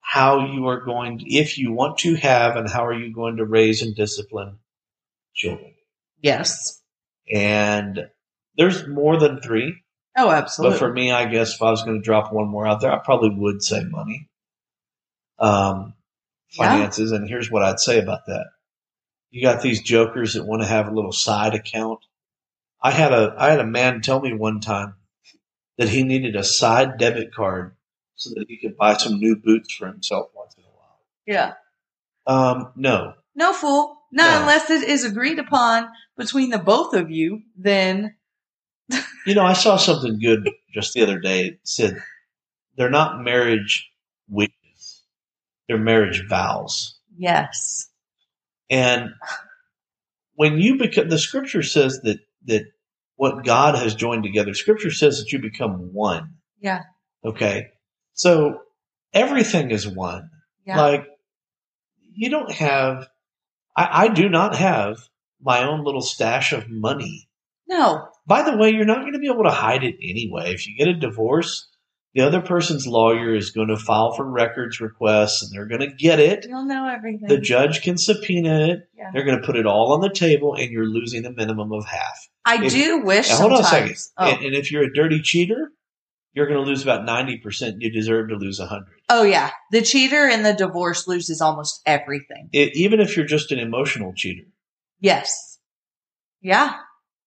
[0.00, 3.36] How you are going, to, if you want to have, and how are you going
[3.36, 4.58] to raise and discipline
[5.34, 5.74] children?
[6.20, 6.82] Yes.
[7.32, 8.08] And
[8.56, 9.81] there's more than three.
[10.16, 10.74] Oh, absolutely.
[10.74, 12.92] But for me, I guess if I was going to drop one more out there,
[12.92, 14.28] I probably would say money,
[15.38, 15.94] um,
[16.50, 16.68] Yeah.
[16.70, 17.12] finances.
[17.12, 18.46] And here's what I'd say about that:
[19.30, 22.00] you got these jokers that want to have a little side account.
[22.82, 24.94] I had a I had a man tell me one time
[25.78, 27.74] that he needed a side debit card
[28.14, 31.00] so that he could buy some new boots for himself once in a while.
[31.26, 31.54] yeah.
[32.26, 33.98] Um, no, No fool.
[34.12, 34.40] Not No.
[34.42, 38.14] unless it is agreed upon between the both of you, then
[39.26, 41.46] you know, I saw something good just the other day.
[41.46, 42.02] It said
[42.76, 43.90] they're not marriage
[44.28, 45.02] wishes;
[45.68, 46.98] they're marriage vows.
[47.16, 47.88] yes.
[48.70, 49.10] And
[50.34, 52.64] when you become, the scripture says that, that
[53.16, 56.36] what God has joined together, scripture says that you become one.
[56.58, 56.80] Yeah.
[57.22, 57.66] Okay.
[58.14, 58.60] So
[59.12, 60.30] everything is one.
[60.64, 60.80] Yeah.
[60.80, 61.06] Like
[62.14, 63.06] you don't have,
[63.76, 64.96] I, I do not have
[65.40, 67.28] my own little stash of money.
[67.68, 68.08] no.
[68.26, 70.52] By the way, you're not going to be able to hide it anyway.
[70.52, 71.68] If you get a divorce,
[72.14, 75.94] the other person's lawyer is going to file for records requests and they're going to
[75.96, 76.46] get it.
[76.48, 77.28] You'll know everything.
[77.28, 78.80] The judge can subpoena it.
[78.96, 79.10] Yeah.
[79.12, 81.84] They're going to put it all on the table, and you're losing a minimum of
[81.86, 82.28] half.
[82.44, 83.96] I if- do wish hold on a second.
[84.18, 84.26] Oh.
[84.26, 85.72] And, and if you're a dirty cheater,
[86.34, 87.76] you're going to lose about ninety percent.
[87.80, 89.00] You deserve to lose a hundred.
[89.08, 89.50] oh yeah.
[89.70, 92.48] The cheater in the divorce loses almost everything.
[92.52, 94.44] Even if you're just an emotional cheater,
[95.00, 95.58] Yes.
[96.40, 96.74] Yeah.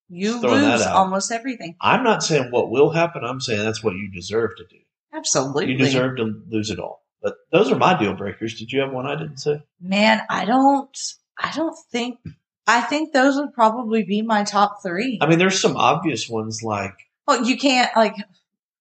[0.09, 1.75] You Just throwing that lose almost everything.
[1.81, 3.23] I'm not saying what will happen.
[3.23, 4.77] I'm saying that's what you deserve to do.
[5.13, 5.71] Absolutely.
[5.71, 7.03] You deserve to lose it all.
[7.21, 8.59] But those are my deal breakers.
[8.59, 9.63] Did you have one I didn't say?
[9.81, 10.95] Man, I don't
[11.39, 12.19] I don't think
[12.67, 15.17] I think those would probably be my top three.
[15.21, 16.93] I mean, there's some obvious ones like
[17.27, 18.15] well, you can't like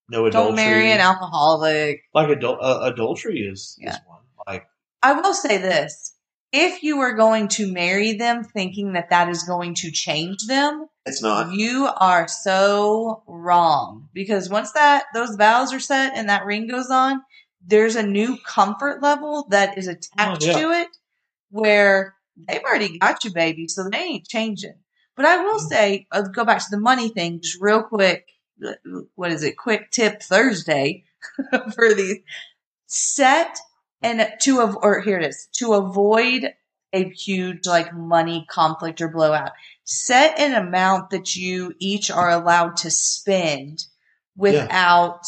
[0.09, 0.31] no adultery.
[0.31, 2.03] don't marry an alcoholic.
[2.13, 4.21] like adul- uh, adultery is, is one.
[4.45, 4.67] Like
[5.01, 6.14] I will say this.
[6.51, 10.87] If you are going to marry them thinking that that is going to change them,
[11.05, 11.53] it's not.
[11.53, 14.07] you are so wrong.
[14.13, 17.21] Because once that those vows are set and that ring goes on,
[17.65, 20.59] there's a new comfort level that is attached Oh, yeah.
[20.59, 20.87] to it
[21.49, 22.15] where
[22.47, 24.75] they've already got you, baby, so they ain't changing.
[25.15, 28.27] But I will say, uh, go back to the money thing just real quick.
[29.15, 29.57] What is it?
[29.57, 31.03] Quick tip Thursday
[31.75, 32.17] for these.
[32.87, 33.57] Set
[34.05, 36.53] and to av- or here it is to avoid
[36.93, 39.51] a huge like money conflict or blowout.
[39.83, 43.83] Set an amount that you each are allowed to spend
[44.37, 45.21] without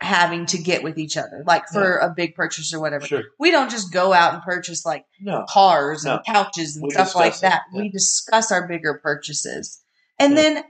[0.00, 3.06] having to get with each other, like for a big purchase or whatever.
[3.06, 3.22] Sure.
[3.38, 5.44] We don't just go out and purchase like No.
[5.48, 6.16] cars No.
[6.16, 7.62] and couches and We stuff like it, that.
[7.72, 7.80] yeah.
[7.82, 9.80] We discuss our bigger purchases
[10.18, 10.42] and Yeah.
[10.42, 10.64] then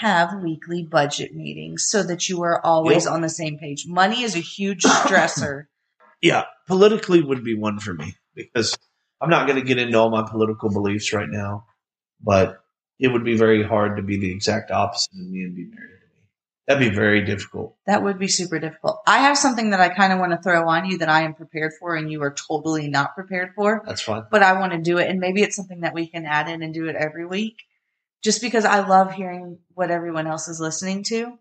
[0.00, 3.12] have weekly budget meetings so that you are always Yep.
[3.14, 3.84] on the same page.
[3.86, 5.66] Money is a huge stressor.
[6.20, 8.76] Yeah, politically would be one for me because
[9.20, 11.66] I'm not going to get into all my political beliefs right now,
[12.20, 12.60] but
[12.98, 15.76] it would be very hard to be the exact opposite of me and be married
[16.00, 16.22] to me.
[16.66, 17.76] That'd be very difficult.
[17.86, 19.00] that would be super difficult.
[19.06, 21.34] I have something that I kind of want to throw on you that I am
[21.34, 24.24] prepared for and you are totally not prepared for, That's fine.
[24.30, 25.10] but I want to do it.
[25.10, 27.58] And maybe it's something that we can add in and do it every week
[28.22, 31.36] just because I love hearing what everyone else is listening to.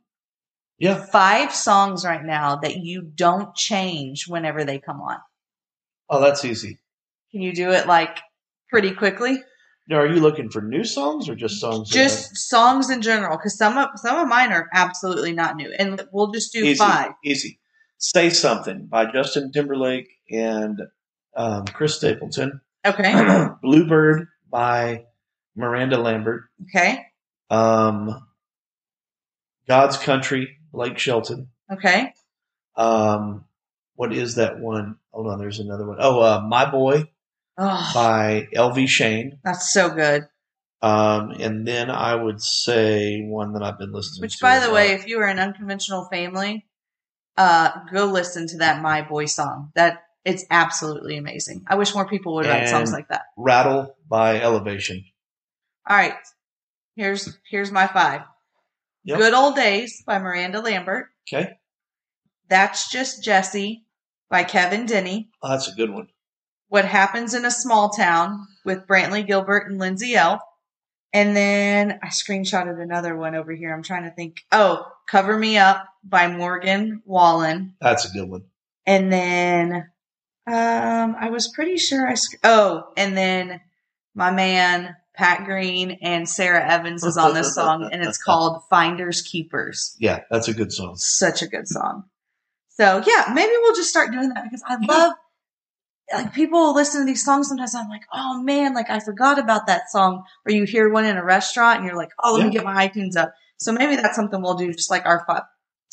[0.82, 1.05] Yeah.
[1.11, 5.17] Five songs right now that you don't change whenever they come on.
[6.09, 6.79] Oh, that's easy.
[7.32, 8.17] Can you do it like
[8.67, 9.43] pretty quickly?
[9.88, 11.88] Now, are you looking for new songs or just songs?
[11.88, 16.01] Just songs in general, because some of some of mine are absolutely not new, and
[16.11, 17.11] we'll just do easy, five.
[17.23, 17.59] Easy.
[17.99, 20.82] Say something by Justin Timberlake and
[21.38, 22.59] um, Chris Stapleton.
[22.86, 23.13] Okay,
[23.61, 25.05] Bluebird by
[25.55, 26.45] Miranda Lambert.
[26.63, 27.05] okay,
[27.51, 28.25] Um,
[29.67, 31.49] God's Country, Blake Shelton.
[31.72, 32.13] okay.
[32.76, 33.45] Um,
[33.95, 34.95] what is that one?
[35.11, 35.97] Hold on, there's another one.
[35.99, 37.09] Oh, uh, My Boy
[37.57, 39.39] Oh, by Elvie Shane.
[39.43, 40.24] that's so good.
[40.82, 44.36] Um, and then I would say one that I've been listening Which, to.
[44.38, 44.74] Which, by the lot.
[44.76, 46.65] way, if you are an unconventional family,
[47.38, 49.72] uh, go listen to that "My Boy" song.
[49.76, 51.65] That it's absolutely amazing.
[51.67, 53.24] I wish more people would write songs like that.
[53.38, 55.03] Rattle by Elevation.
[55.88, 56.15] All right,
[56.95, 58.22] here's here's my five.
[59.03, 59.17] Yep.
[59.17, 61.07] "Good Old Days" by Miranda Lambert.
[61.27, 61.57] Okay.
[62.49, 63.85] "That's Just Jessie"
[64.29, 65.29] by Kevin Denney.
[65.41, 66.07] Oh, that's a good one.
[66.67, 70.41] What Happens in a Small Town with Brantley Gilbert and Lindsay Ell.
[71.13, 73.73] And then I screenshotted another one over here.
[73.73, 74.37] I'm trying to think.
[74.51, 77.75] Oh, Cover Me Up by Morgan Wallen.
[77.81, 78.43] That's a good one.
[78.85, 79.89] And then
[80.47, 83.59] um I was pretty sure I sc- Oh, and then
[84.15, 89.22] my man Pat Green and Sara Evans is on this song and it's called Finders
[89.22, 89.95] Keepers.
[89.99, 90.95] Yeah, that's a good song.
[90.95, 92.05] Such a good song.
[92.70, 95.14] So yeah, maybe we'll just start doing that because I love
[96.14, 99.68] like people listen to these songs sometimes I'm like, oh man, like I forgot about
[99.68, 100.24] that song.
[100.45, 102.88] Or you hear one in a restaurant and you're like, oh, let me get my
[102.88, 103.34] iTunes up.
[103.57, 105.43] So maybe that's something we'll do, just like our five,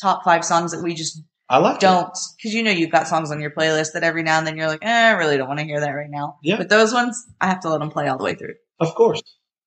[0.00, 3.30] top five songs that we just I like don't, because you know you've got songs
[3.30, 5.60] on your playlist that every now and then you're like, eh, I really don't want
[5.60, 6.38] to hear that right now.
[6.42, 6.56] Yeah.
[6.56, 8.54] But those ones, I have to let them play all the way through.
[8.80, 9.22] Of course.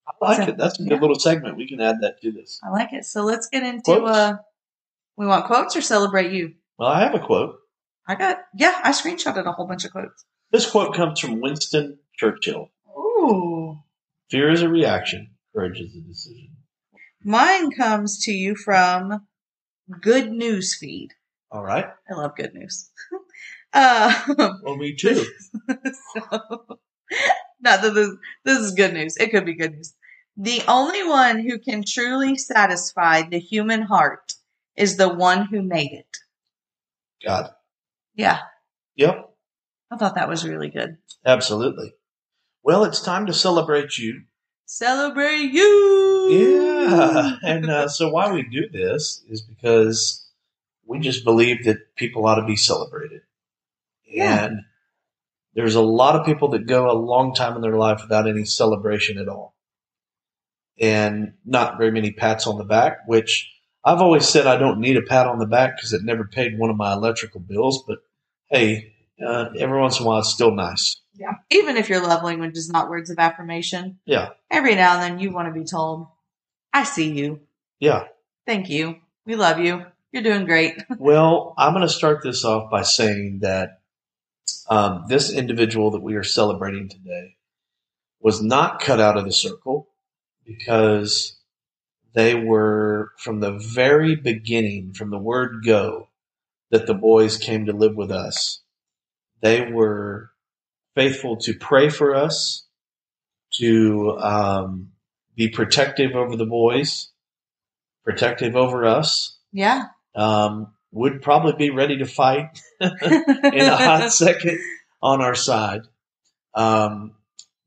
[0.08, 0.58] I like So, it.
[0.58, 1.00] That's a good yeah.
[1.00, 1.58] little segment.
[1.58, 2.60] We can add that to this.
[2.64, 3.06] I like it.
[3.06, 4.10] So let's get into, Quotes?
[4.10, 4.34] uh,
[5.18, 6.54] we want quotes or celebrate you?
[6.78, 7.56] Well, I have a quote.
[8.08, 10.26] I got, yeah, I screenshotted a whole bunch of quotes.
[10.52, 12.70] This quote comes from Winston Churchill.
[12.98, 13.80] Ooh.
[14.30, 16.50] Fear is a reaction, courage is a decision.
[17.24, 19.28] Mine comes to you from
[20.02, 21.10] Good News Feed.
[21.52, 21.86] All right.
[22.10, 22.90] I love good news.
[23.74, 24.12] uh,
[24.64, 25.24] Well, me too.
[26.14, 26.80] so,
[27.64, 28.10] not that this,
[28.44, 29.18] this is good news.
[29.18, 29.94] It could be good news.
[30.38, 34.34] The only one who can truly satisfy the human heart
[34.76, 36.08] is the one who made it.
[37.24, 37.52] God.
[38.16, 38.40] Yeah,
[38.96, 39.30] Yep.
[39.92, 40.98] I thought that was really good.
[41.26, 41.94] Absolutely.
[42.64, 44.22] Well, it's time to celebrate you.
[44.66, 46.28] Celebrate you.
[46.30, 47.38] Yeah.
[47.44, 50.30] And uh, so, why we do this is because
[50.86, 53.22] we just believe that people ought to be celebrated.
[54.06, 54.46] Yeah.
[54.46, 54.60] And
[55.54, 58.46] there's a lot of people that go a long time in their life without any
[58.46, 59.56] celebration at all.
[60.80, 63.52] And not very many pats on the back, which
[63.84, 66.58] I've always said I don't need a pat on the back because it never paid
[66.58, 67.84] one of my electrical bills.
[67.88, 68.00] But
[68.50, 68.94] hey,
[69.24, 70.98] uh, every once in a while, it's still nice.
[71.14, 71.34] Yeah.
[71.52, 74.30] Even if your love language is not words of affirmation, Yeah.
[74.50, 76.08] every now and then you want to be told,
[76.74, 77.42] I see you.
[77.80, 78.06] Yeah.
[78.48, 78.96] Thank you.
[79.26, 79.86] We love you.
[80.12, 80.82] You're doing great.
[80.98, 83.81] Well, I'm going to start this off by saying that
[84.70, 87.38] um, this individual that we are celebrating today
[88.20, 89.90] was not cut out of the circle
[90.46, 91.38] because
[92.14, 96.10] they were from the very beginning, from the word go,
[96.70, 98.62] that the boys came to live with us.
[99.42, 100.32] They were
[100.96, 102.66] faithful to pray for us,
[103.54, 104.92] to um,
[105.36, 107.10] be protective over the boys,
[108.04, 109.86] protective over us Yeah.
[110.16, 112.92] um, would probably be ready to fight in
[113.62, 114.60] a hot second
[115.02, 115.82] on our side.
[116.54, 117.14] Um,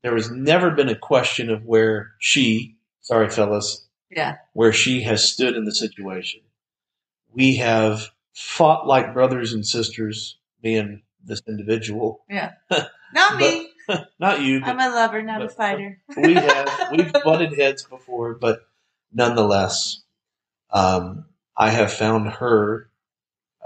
[0.03, 4.37] there has never been a question of where she sorry, fellas, Yeah.
[4.53, 6.41] where she has stood in the situation.
[7.33, 12.23] We have fought like brothers and sisters, me and this individual.
[12.29, 12.51] Yeah,
[13.13, 13.69] Not me.
[14.19, 15.99] Not you, I'm a lover, not a fighter.
[16.17, 18.61] we have we've butted heads before, but
[19.13, 20.01] nonetheless,
[20.71, 22.89] um, I have found her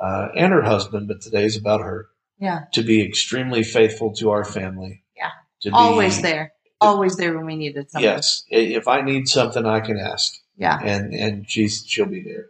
[0.01, 2.07] uh, and her husband, but today's about her,
[2.39, 2.61] Yeah.
[2.73, 5.03] to be extremely faithful to our family.
[5.17, 5.31] Yeah.
[5.61, 6.53] to be, Always there.
[6.81, 8.09] Always there when we needed something.
[8.09, 10.79] Yes, if I need something, I can ask, Yeah.
[10.81, 12.45] and and she's she'll be there.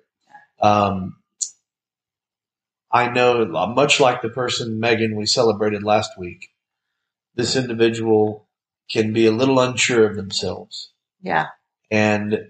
[0.62, 1.16] Um,
[2.92, 6.50] I know, much like the person Megan we celebrated last week,
[7.36, 8.48] this individual
[8.92, 10.92] can be a little unsure of themselves.
[11.22, 11.48] Yeah.
[11.92, 12.48] and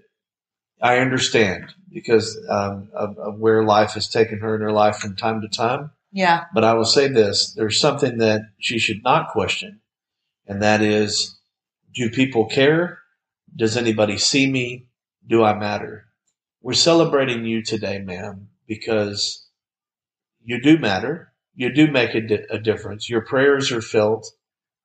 [0.80, 5.16] I understand because um, of, of where life has taken her in her life from
[5.16, 5.90] time to time.
[6.12, 6.44] Yeah.
[6.54, 9.80] But I will say this: there's something that she should not question,
[10.46, 11.38] and that is,
[11.94, 12.98] do people care?
[13.54, 14.86] Does anybody see me?
[15.26, 16.06] Do I matter?
[16.62, 19.46] We're celebrating you today, ma'am, because
[20.44, 21.32] you do matter.
[21.54, 23.08] You do make a, di- a difference.
[23.08, 24.30] Your prayers are felt.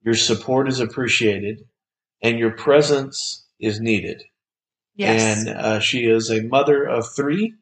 [0.04, 1.68] Your support is appreciated,
[2.22, 4.24] and your presence is needed.
[4.96, 5.46] Yes.
[5.46, 7.54] And uh, she is a mother of three,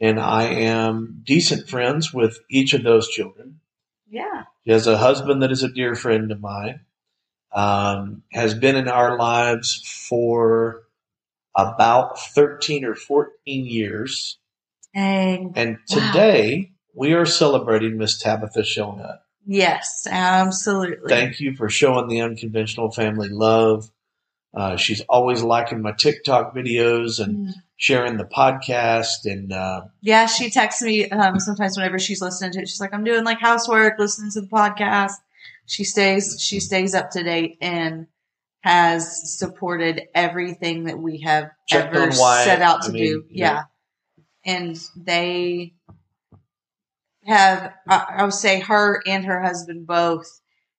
[0.00, 3.60] and I am decent friends with each of those children.
[4.08, 4.44] yeah.
[4.64, 6.80] She has a husband that is a dear friend of mine,
[7.52, 10.84] um, has been in our lives for
[11.54, 13.30] about 13 or 14
[13.66, 14.38] years.
[14.94, 15.52] Dang.
[15.54, 16.12] And Wow.
[16.12, 19.18] today we are celebrating Miss Tabitha Shellnut.
[19.46, 21.08] Yes, absolutely.
[21.10, 23.90] Thank you for showing the unconventional family love.
[24.56, 27.52] Uh, she's always liking my TikTok videos and Mm.
[27.76, 29.24] sharing the podcast.
[29.24, 32.68] And uh, Yeah, she texts me um, sometimes whenever she's listening to it.
[32.68, 35.14] She's like, "I'm doing like housework, listening to the podcast."
[35.66, 38.06] She stays she stays up to date and
[38.62, 43.18] has supported everything that we have Checked ever set out to I mean, do.
[43.20, 43.26] know.
[43.30, 43.62] Yeah,
[44.44, 45.74] and they
[47.26, 50.26] have I, I would say her and her husband both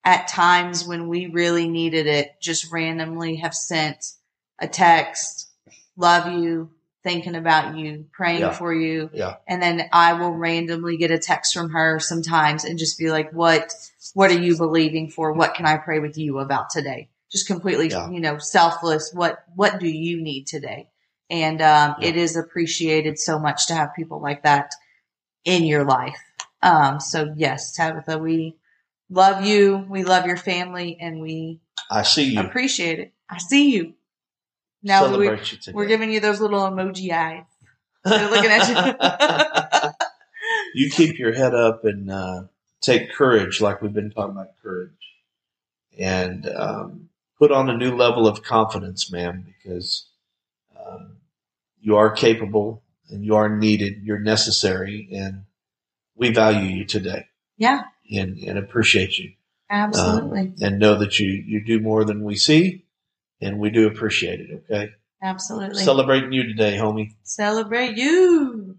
[0.05, 3.97] at times when we really needed it just randomly have sent
[4.59, 5.49] a text
[5.97, 6.69] love you
[7.03, 8.51] thinking about you praying Yeah.
[8.51, 9.35] for you Yeah.
[9.47, 13.31] and then i will randomly get a text from her sometimes and just be like
[13.31, 13.73] what
[14.13, 17.89] what are you believing for what can i pray with you about today just completely
[17.89, 18.09] Yeah.
[18.09, 20.87] you know selfless what what do you need today
[21.31, 24.71] and um, it is appreciated so much to have people like that
[25.43, 26.21] in your life
[26.61, 28.55] um, so yes tabitha we
[29.09, 29.85] love you.
[29.89, 32.39] We love your family and we I see you.
[32.39, 33.13] appreciate it.
[33.29, 33.93] I see you.
[34.83, 35.29] Now we,
[35.73, 37.45] we're giving you those little emoji eyes.
[38.03, 39.89] They're looking at you.
[40.75, 42.43] you keep your head up and uh,
[42.81, 44.91] take courage, like we've been talking about courage,
[45.97, 50.07] and um, put on a new level of confidence, ma'am, because
[50.79, 51.17] um,
[51.81, 54.03] you are capable and you are needed.
[54.03, 55.45] You're necessary, and
[56.15, 57.25] we value you today.
[57.57, 59.33] Yeah and, and appreciate you,
[59.69, 62.85] absolutely um, and know that you you do more than we see,
[63.41, 64.63] and we do appreciate it.
[64.69, 64.91] Okay,
[65.21, 67.13] absolutely celebrating you today, homie.
[67.23, 68.77] celebrate you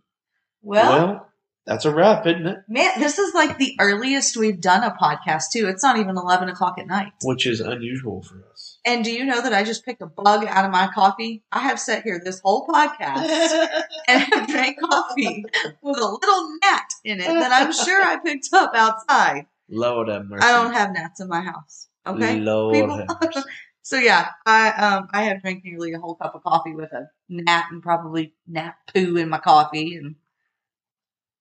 [0.62, 1.28] well, well
[1.66, 2.58] that's a wrap, isn't it?
[2.68, 6.48] man this is like the earliest we've done a podcast too it's not even 11
[6.48, 8.55] o'clock at night Which is unusual for us.
[8.86, 11.58] And do you know that i just picked a bug out of my coffee i
[11.58, 13.68] have sat here this whole podcast
[14.08, 15.44] and have drank coffee
[15.82, 20.26] with a little gnat in it that i'm sure i picked up outside Lord have
[20.26, 20.46] mercy.
[20.46, 22.96] i don't have gnats in my house okay Lord people.
[22.96, 23.48] have mercy.
[23.86, 27.08] So yeah, I um I have drank nearly a whole cup of coffee with a
[27.28, 30.16] gnat and probably gnat poo in my coffee and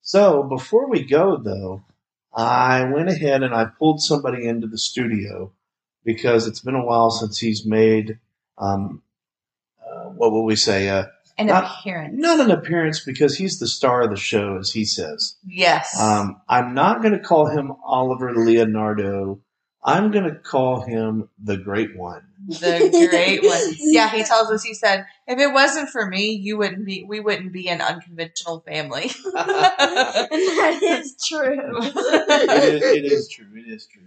[0.03, 1.85] So before we go, though,
[2.31, 5.53] I went ahead and I pulled somebody into the studio
[6.05, 8.19] because it's been a while since he's made,
[8.57, 9.01] um,
[9.85, 10.87] uh, what will we say?
[10.87, 11.05] Uh,
[11.37, 12.13] an Not- appearance.
[12.17, 15.35] not an appearance because he's the star of the show, as he says.
[15.45, 15.99] Yes.
[15.99, 19.41] Um, I'm not going to call him Oliver Leonardo.
[19.83, 22.23] I'm going to call him the Great One.
[22.47, 23.75] the great one.
[23.79, 24.63] Yeah, he tells us.
[24.63, 27.03] He said, "If it wasn't for me, you wouldn't be.
[27.07, 31.77] We wouldn't be an unconventional family." that is true.
[31.81, 33.45] it, is, it is true.
[33.55, 34.01] It is true.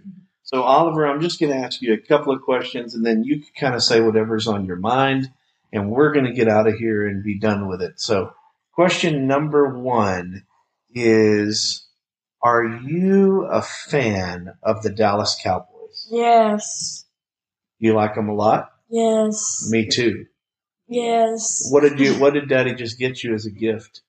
[0.51, 3.35] So, Oliver, I'm just going to ask you a couple of questions, and then you
[3.39, 5.29] can kind of say whatever's on your mind,
[5.71, 7.99] and we're going to get out of here and be done with it.
[7.99, 8.31] So,
[8.73, 10.45] question number one
[10.95, 11.87] is
[12.41, 16.07] Are you a fan of the Dallas Cowboys?
[16.09, 17.05] yes.
[17.77, 18.71] You like them a lot?
[18.89, 19.69] Yes.
[19.69, 20.25] Me too.
[20.87, 21.69] Yes.
[21.69, 22.15] What did you?
[22.15, 24.01] What did Daddy just get you as a gift?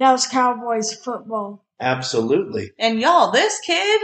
[0.00, 1.66] Dallas Cowboys football.
[1.78, 2.70] Absolutely.
[2.78, 4.00] and y'all, this kid,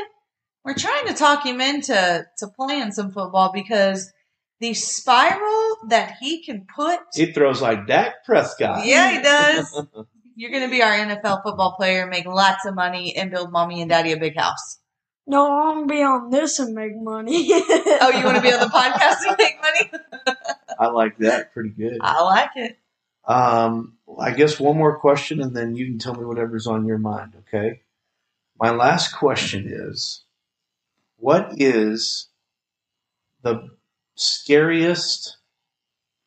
[0.64, 4.12] we're trying to talk him into to playing some football because
[4.60, 7.00] the spiral that he can put.
[7.14, 8.86] He throws like Dak Prescott.
[8.86, 9.86] Yeah, he does.
[10.36, 13.80] You're going to be our NFL football player, make lots of money, and build mommy
[13.82, 14.78] and daddy a big house.
[15.26, 17.50] No, I want to be on this and make money.
[18.04, 20.36] Oh, you want to be on the podcast and make money?
[20.78, 21.52] I like that.
[21.52, 21.98] Pretty good.
[22.00, 22.78] I like it.
[23.24, 26.98] Um, I guess one more question, and then you can tell me whatever's on your
[26.98, 27.34] mind.
[27.40, 27.82] Okay.
[28.58, 30.21] My last question is,
[31.22, 32.30] what is
[33.42, 33.68] the
[34.16, 35.36] scariest,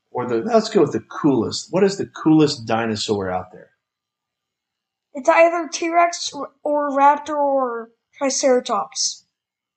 [0.10, 1.68] or the let's go with the coolest.
[1.70, 3.72] What is the coolest dinosaur out there?
[5.14, 6.34] It's either T Rex
[6.64, 9.26] or Raptor or Triceratops.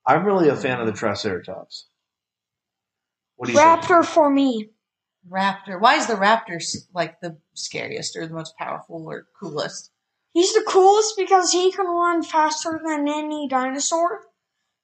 [0.07, 1.89] I'm really a fan of the Triceratops.
[3.35, 3.69] What do you think?
[3.69, 4.71] Raptor for me.
[5.29, 5.81] Raptor.
[5.81, 6.63] Why is the raptor
[6.95, 9.91] like the scariest or the most powerful or coolest?
[10.31, 14.28] He's the coolest because he can run faster than any dinosaur.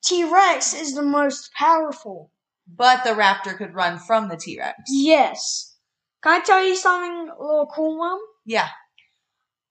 [0.05, 2.31] T Rex is the most powerful.
[2.67, 4.79] But the raptor could run from the T Rex.
[4.89, 5.77] Yes.
[6.23, 8.19] Can I tell you something a little cool, Mom?
[8.45, 8.69] Yeah.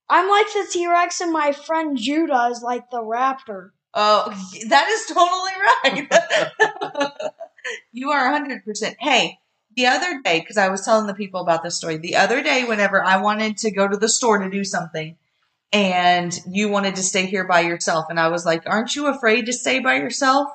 [0.10, 3.70] I'm like the T Rex, and my friend Judah is like the raptor.
[3.94, 4.26] Oh,
[4.68, 7.22] that is totally right.
[7.92, 8.96] you are 100%.
[9.00, 9.40] Hey,
[9.76, 12.64] the other day, because I was telling the people about this story, the other day,
[12.64, 15.16] whenever I wanted to go to the store to do something,
[15.74, 19.48] and you wanted to stay here by yourself, and I was like, Aren't you afraid
[19.48, 20.48] to stay by yourself?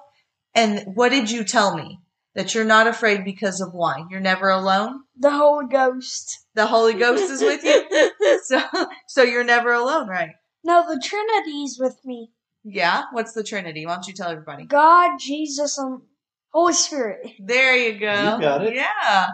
[0.55, 1.99] And what did you tell me?
[2.35, 4.05] That you're not afraid because of why?
[4.11, 5.01] You're never alone?
[5.19, 6.39] The Holy Ghost.
[6.55, 7.85] The Holy Ghost is with you?
[8.45, 8.63] So,
[9.09, 10.31] so you're never alone, right?
[10.65, 12.31] no, the Trinity's with me.
[12.63, 13.05] Yeah?
[13.13, 13.87] What's the Trinity?
[13.87, 14.65] Why don't you tell everybody?
[14.67, 16.03] God, Jesus, and
[16.53, 17.27] Holy Spirit.
[17.41, 18.35] There you go.
[18.35, 18.75] You got it.
[18.75, 19.29] Yeah.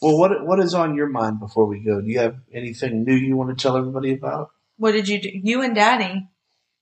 [0.00, 2.00] Well, what what is on your mind before we go?
[2.00, 4.50] Do you have anything new you want to tell everybody about?
[4.82, 5.30] What did you do?
[5.32, 6.26] You and Daddy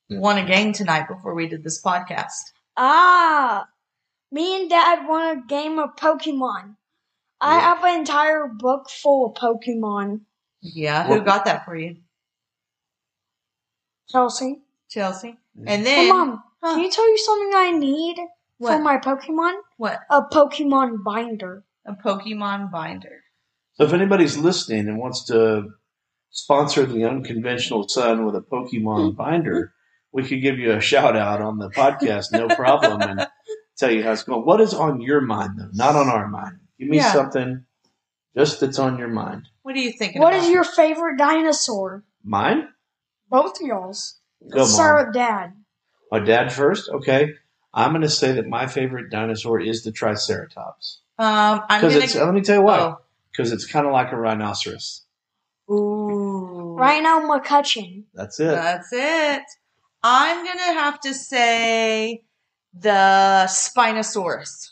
[0.09, 2.41] won a game tonight before we did this podcast.
[2.75, 3.69] Ah,
[4.33, 6.77] me and Dad won a game of Pokemon.
[7.43, 7.61] I Yeah.
[7.61, 10.23] have an entire book full of Pokemon.
[10.63, 11.05] Yeah.
[11.05, 11.99] Who What- got that for you?
[14.09, 14.63] Chelsea.
[14.89, 15.37] Chelsea.
[15.59, 16.77] And Hey, then Mom, Huh.
[16.77, 18.17] can you tell you something I need
[18.57, 18.77] what?
[18.77, 19.61] for my Pokemon?
[19.77, 20.01] what?
[20.09, 21.65] A Pokemon binder.
[21.85, 23.25] A Pokemon binder.
[23.75, 25.75] So if anybody's listening and wants to
[26.31, 29.73] sponsor the unconventional son with a Pokemon binder,
[30.13, 33.27] we could give you a shout out on the podcast, no problem, and
[33.79, 34.45] tell you how it's going.
[34.45, 35.69] What is on your mind though?
[35.73, 36.59] Not on our mind.
[36.79, 37.13] Give me Yeah.
[37.13, 37.65] something
[38.37, 39.49] just that's on your mind.
[39.63, 40.21] What are you thinking?
[40.23, 40.45] What about?
[40.45, 42.05] is your favorite dinosaur?
[42.25, 42.69] Mine?
[43.29, 44.19] Both of y'all's.
[44.51, 45.53] Go, Let's start with Dad.
[46.11, 46.89] My dad first?
[46.89, 47.35] Okay.
[47.73, 51.03] I'm going to say that my favorite dinosaur is the Triceratops.
[51.19, 52.05] Um, I'm Because gonna.
[52.05, 52.81] it's, let me tell you why.
[52.81, 52.99] oh.
[53.31, 55.03] Because it's kind of like a rhinoceros.
[55.71, 56.75] Ooh.
[56.79, 58.05] Rhino McCutchen.
[58.15, 58.47] That's it.
[58.51, 59.43] That's it.
[60.03, 62.25] I'm gonna have to say
[62.73, 64.71] the Spinosaurus.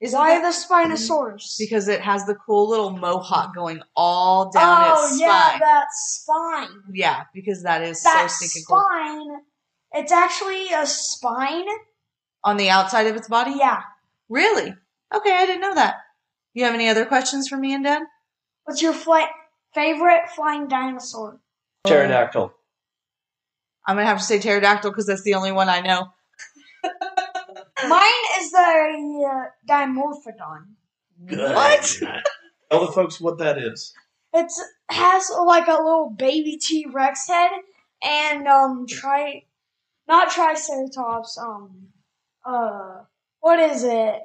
[0.00, 1.56] Isn't Why that- the Spinosaurus?
[1.58, 5.60] Because it has the cool little mohawk going all down oh its yeah, spine.
[5.60, 6.82] that spine.
[6.94, 8.82] Yeah, because that is That so stinking cool.
[8.88, 9.40] spine.
[9.92, 11.66] It's actually a spine.
[12.44, 13.52] On the outside of its body?
[13.58, 13.82] Yeah.
[14.30, 14.74] Really?
[15.14, 15.96] Okay, I didn't know that.
[16.54, 18.02] You have any other questions for me and Dad?
[18.64, 19.28] What's your fly-
[19.74, 21.40] favorite flying dinosaur?
[21.84, 22.52] Pterodactyl.
[23.86, 26.08] I'm gonna have to say pterodactyl because that's the only one I know.
[27.88, 30.66] Mine is the uh, Dimorphodon.
[31.28, 31.98] What?
[32.70, 33.92] Tell the folks what that is.
[34.32, 34.50] It
[34.90, 37.50] has like a little baby T Rex head
[38.02, 39.44] and um tri
[40.06, 41.88] not Triceratops um
[42.44, 43.02] uh
[43.40, 44.22] what is it?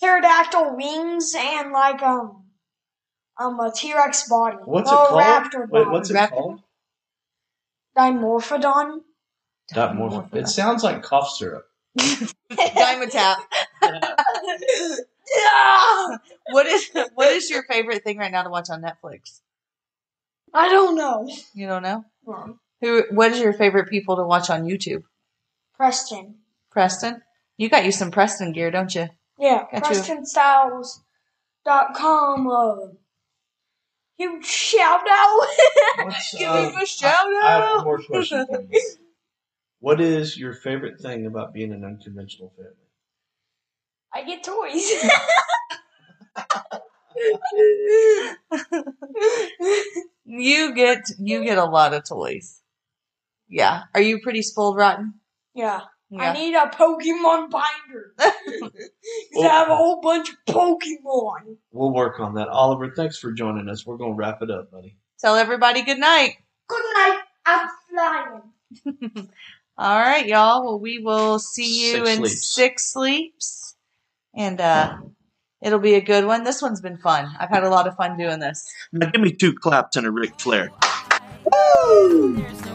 [0.00, 2.45] Pterodactyl wings and like um
[3.38, 4.56] um a T Rex body.
[4.64, 5.22] What's Oh, it called?
[5.22, 6.30] Raptor Wait, what's it Raptor?
[6.30, 6.60] called?
[7.96, 9.00] Dimorphodon.
[9.74, 10.28] Not more.
[10.32, 11.66] It sounds like cough syrup.
[11.98, 13.36] Dimetapp.
[13.82, 14.14] Yeah!
[16.50, 19.40] what is what is your favorite thing right now to watch on Netflix?
[20.54, 21.28] I don't know.
[21.54, 22.04] You don't know?
[22.80, 25.02] Who what is your favorite people to watch on YouTube?
[25.74, 26.36] Preston.
[26.70, 27.22] Preston?
[27.56, 29.08] You got you some Preston gear, don't you?
[29.38, 29.96] Yeah, Got you.
[29.96, 32.48] PrestonStyles.com.
[32.48, 32.76] Uh,
[34.16, 35.46] huge shout out.
[36.38, 37.84] Give uh, him a shout I, I have out.
[37.84, 38.96] more question for you.
[39.78, 42.72] What is your favorite thing about being an unconventional family?
[44.12, 44.90] I get toys.
[50.24, 52.62] you get you get a lot of toys.
[53.48, 53.82] Yeah.
[53.94, 55.20] Are you pretty spoiled rotten?
[55.54, 55.82] yeah.
[56.18, 58.14] I need a Pokemon binder.
[59.30, 61.56] Because I have a whole bunch of Pokemon.
[61.70, 62.48] We'll work on that.
[62.48, 63.86] Oliver, thanks for joining us.
[63.86, 64.96] We're going to wrap it up, buddy.
[65.20, 66.34] Tell everybody good night.
[66.68, 67.20] Good night.
[67.46, 69.28] I'm flying.
[69.78, 70.64] All right, y'all.
[70.64, 72.54] Well, we will see you Six in sleeps.
[72.54, 73.76] six sleeps.
[74.34, 74.96] And uh
[75.62, 76.44] It'll be a good one.
[76.44, 77.34] This one's been fun.
[77.40, 78.68] I've had a lot of fun doing this.
[78.92, 80.70] Now give me two claps and a Ric Flair.
[81.88, 82.65] There's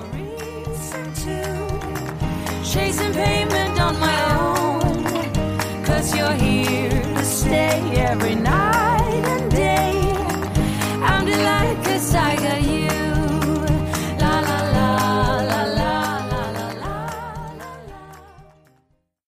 [8.11, 8.70] every night.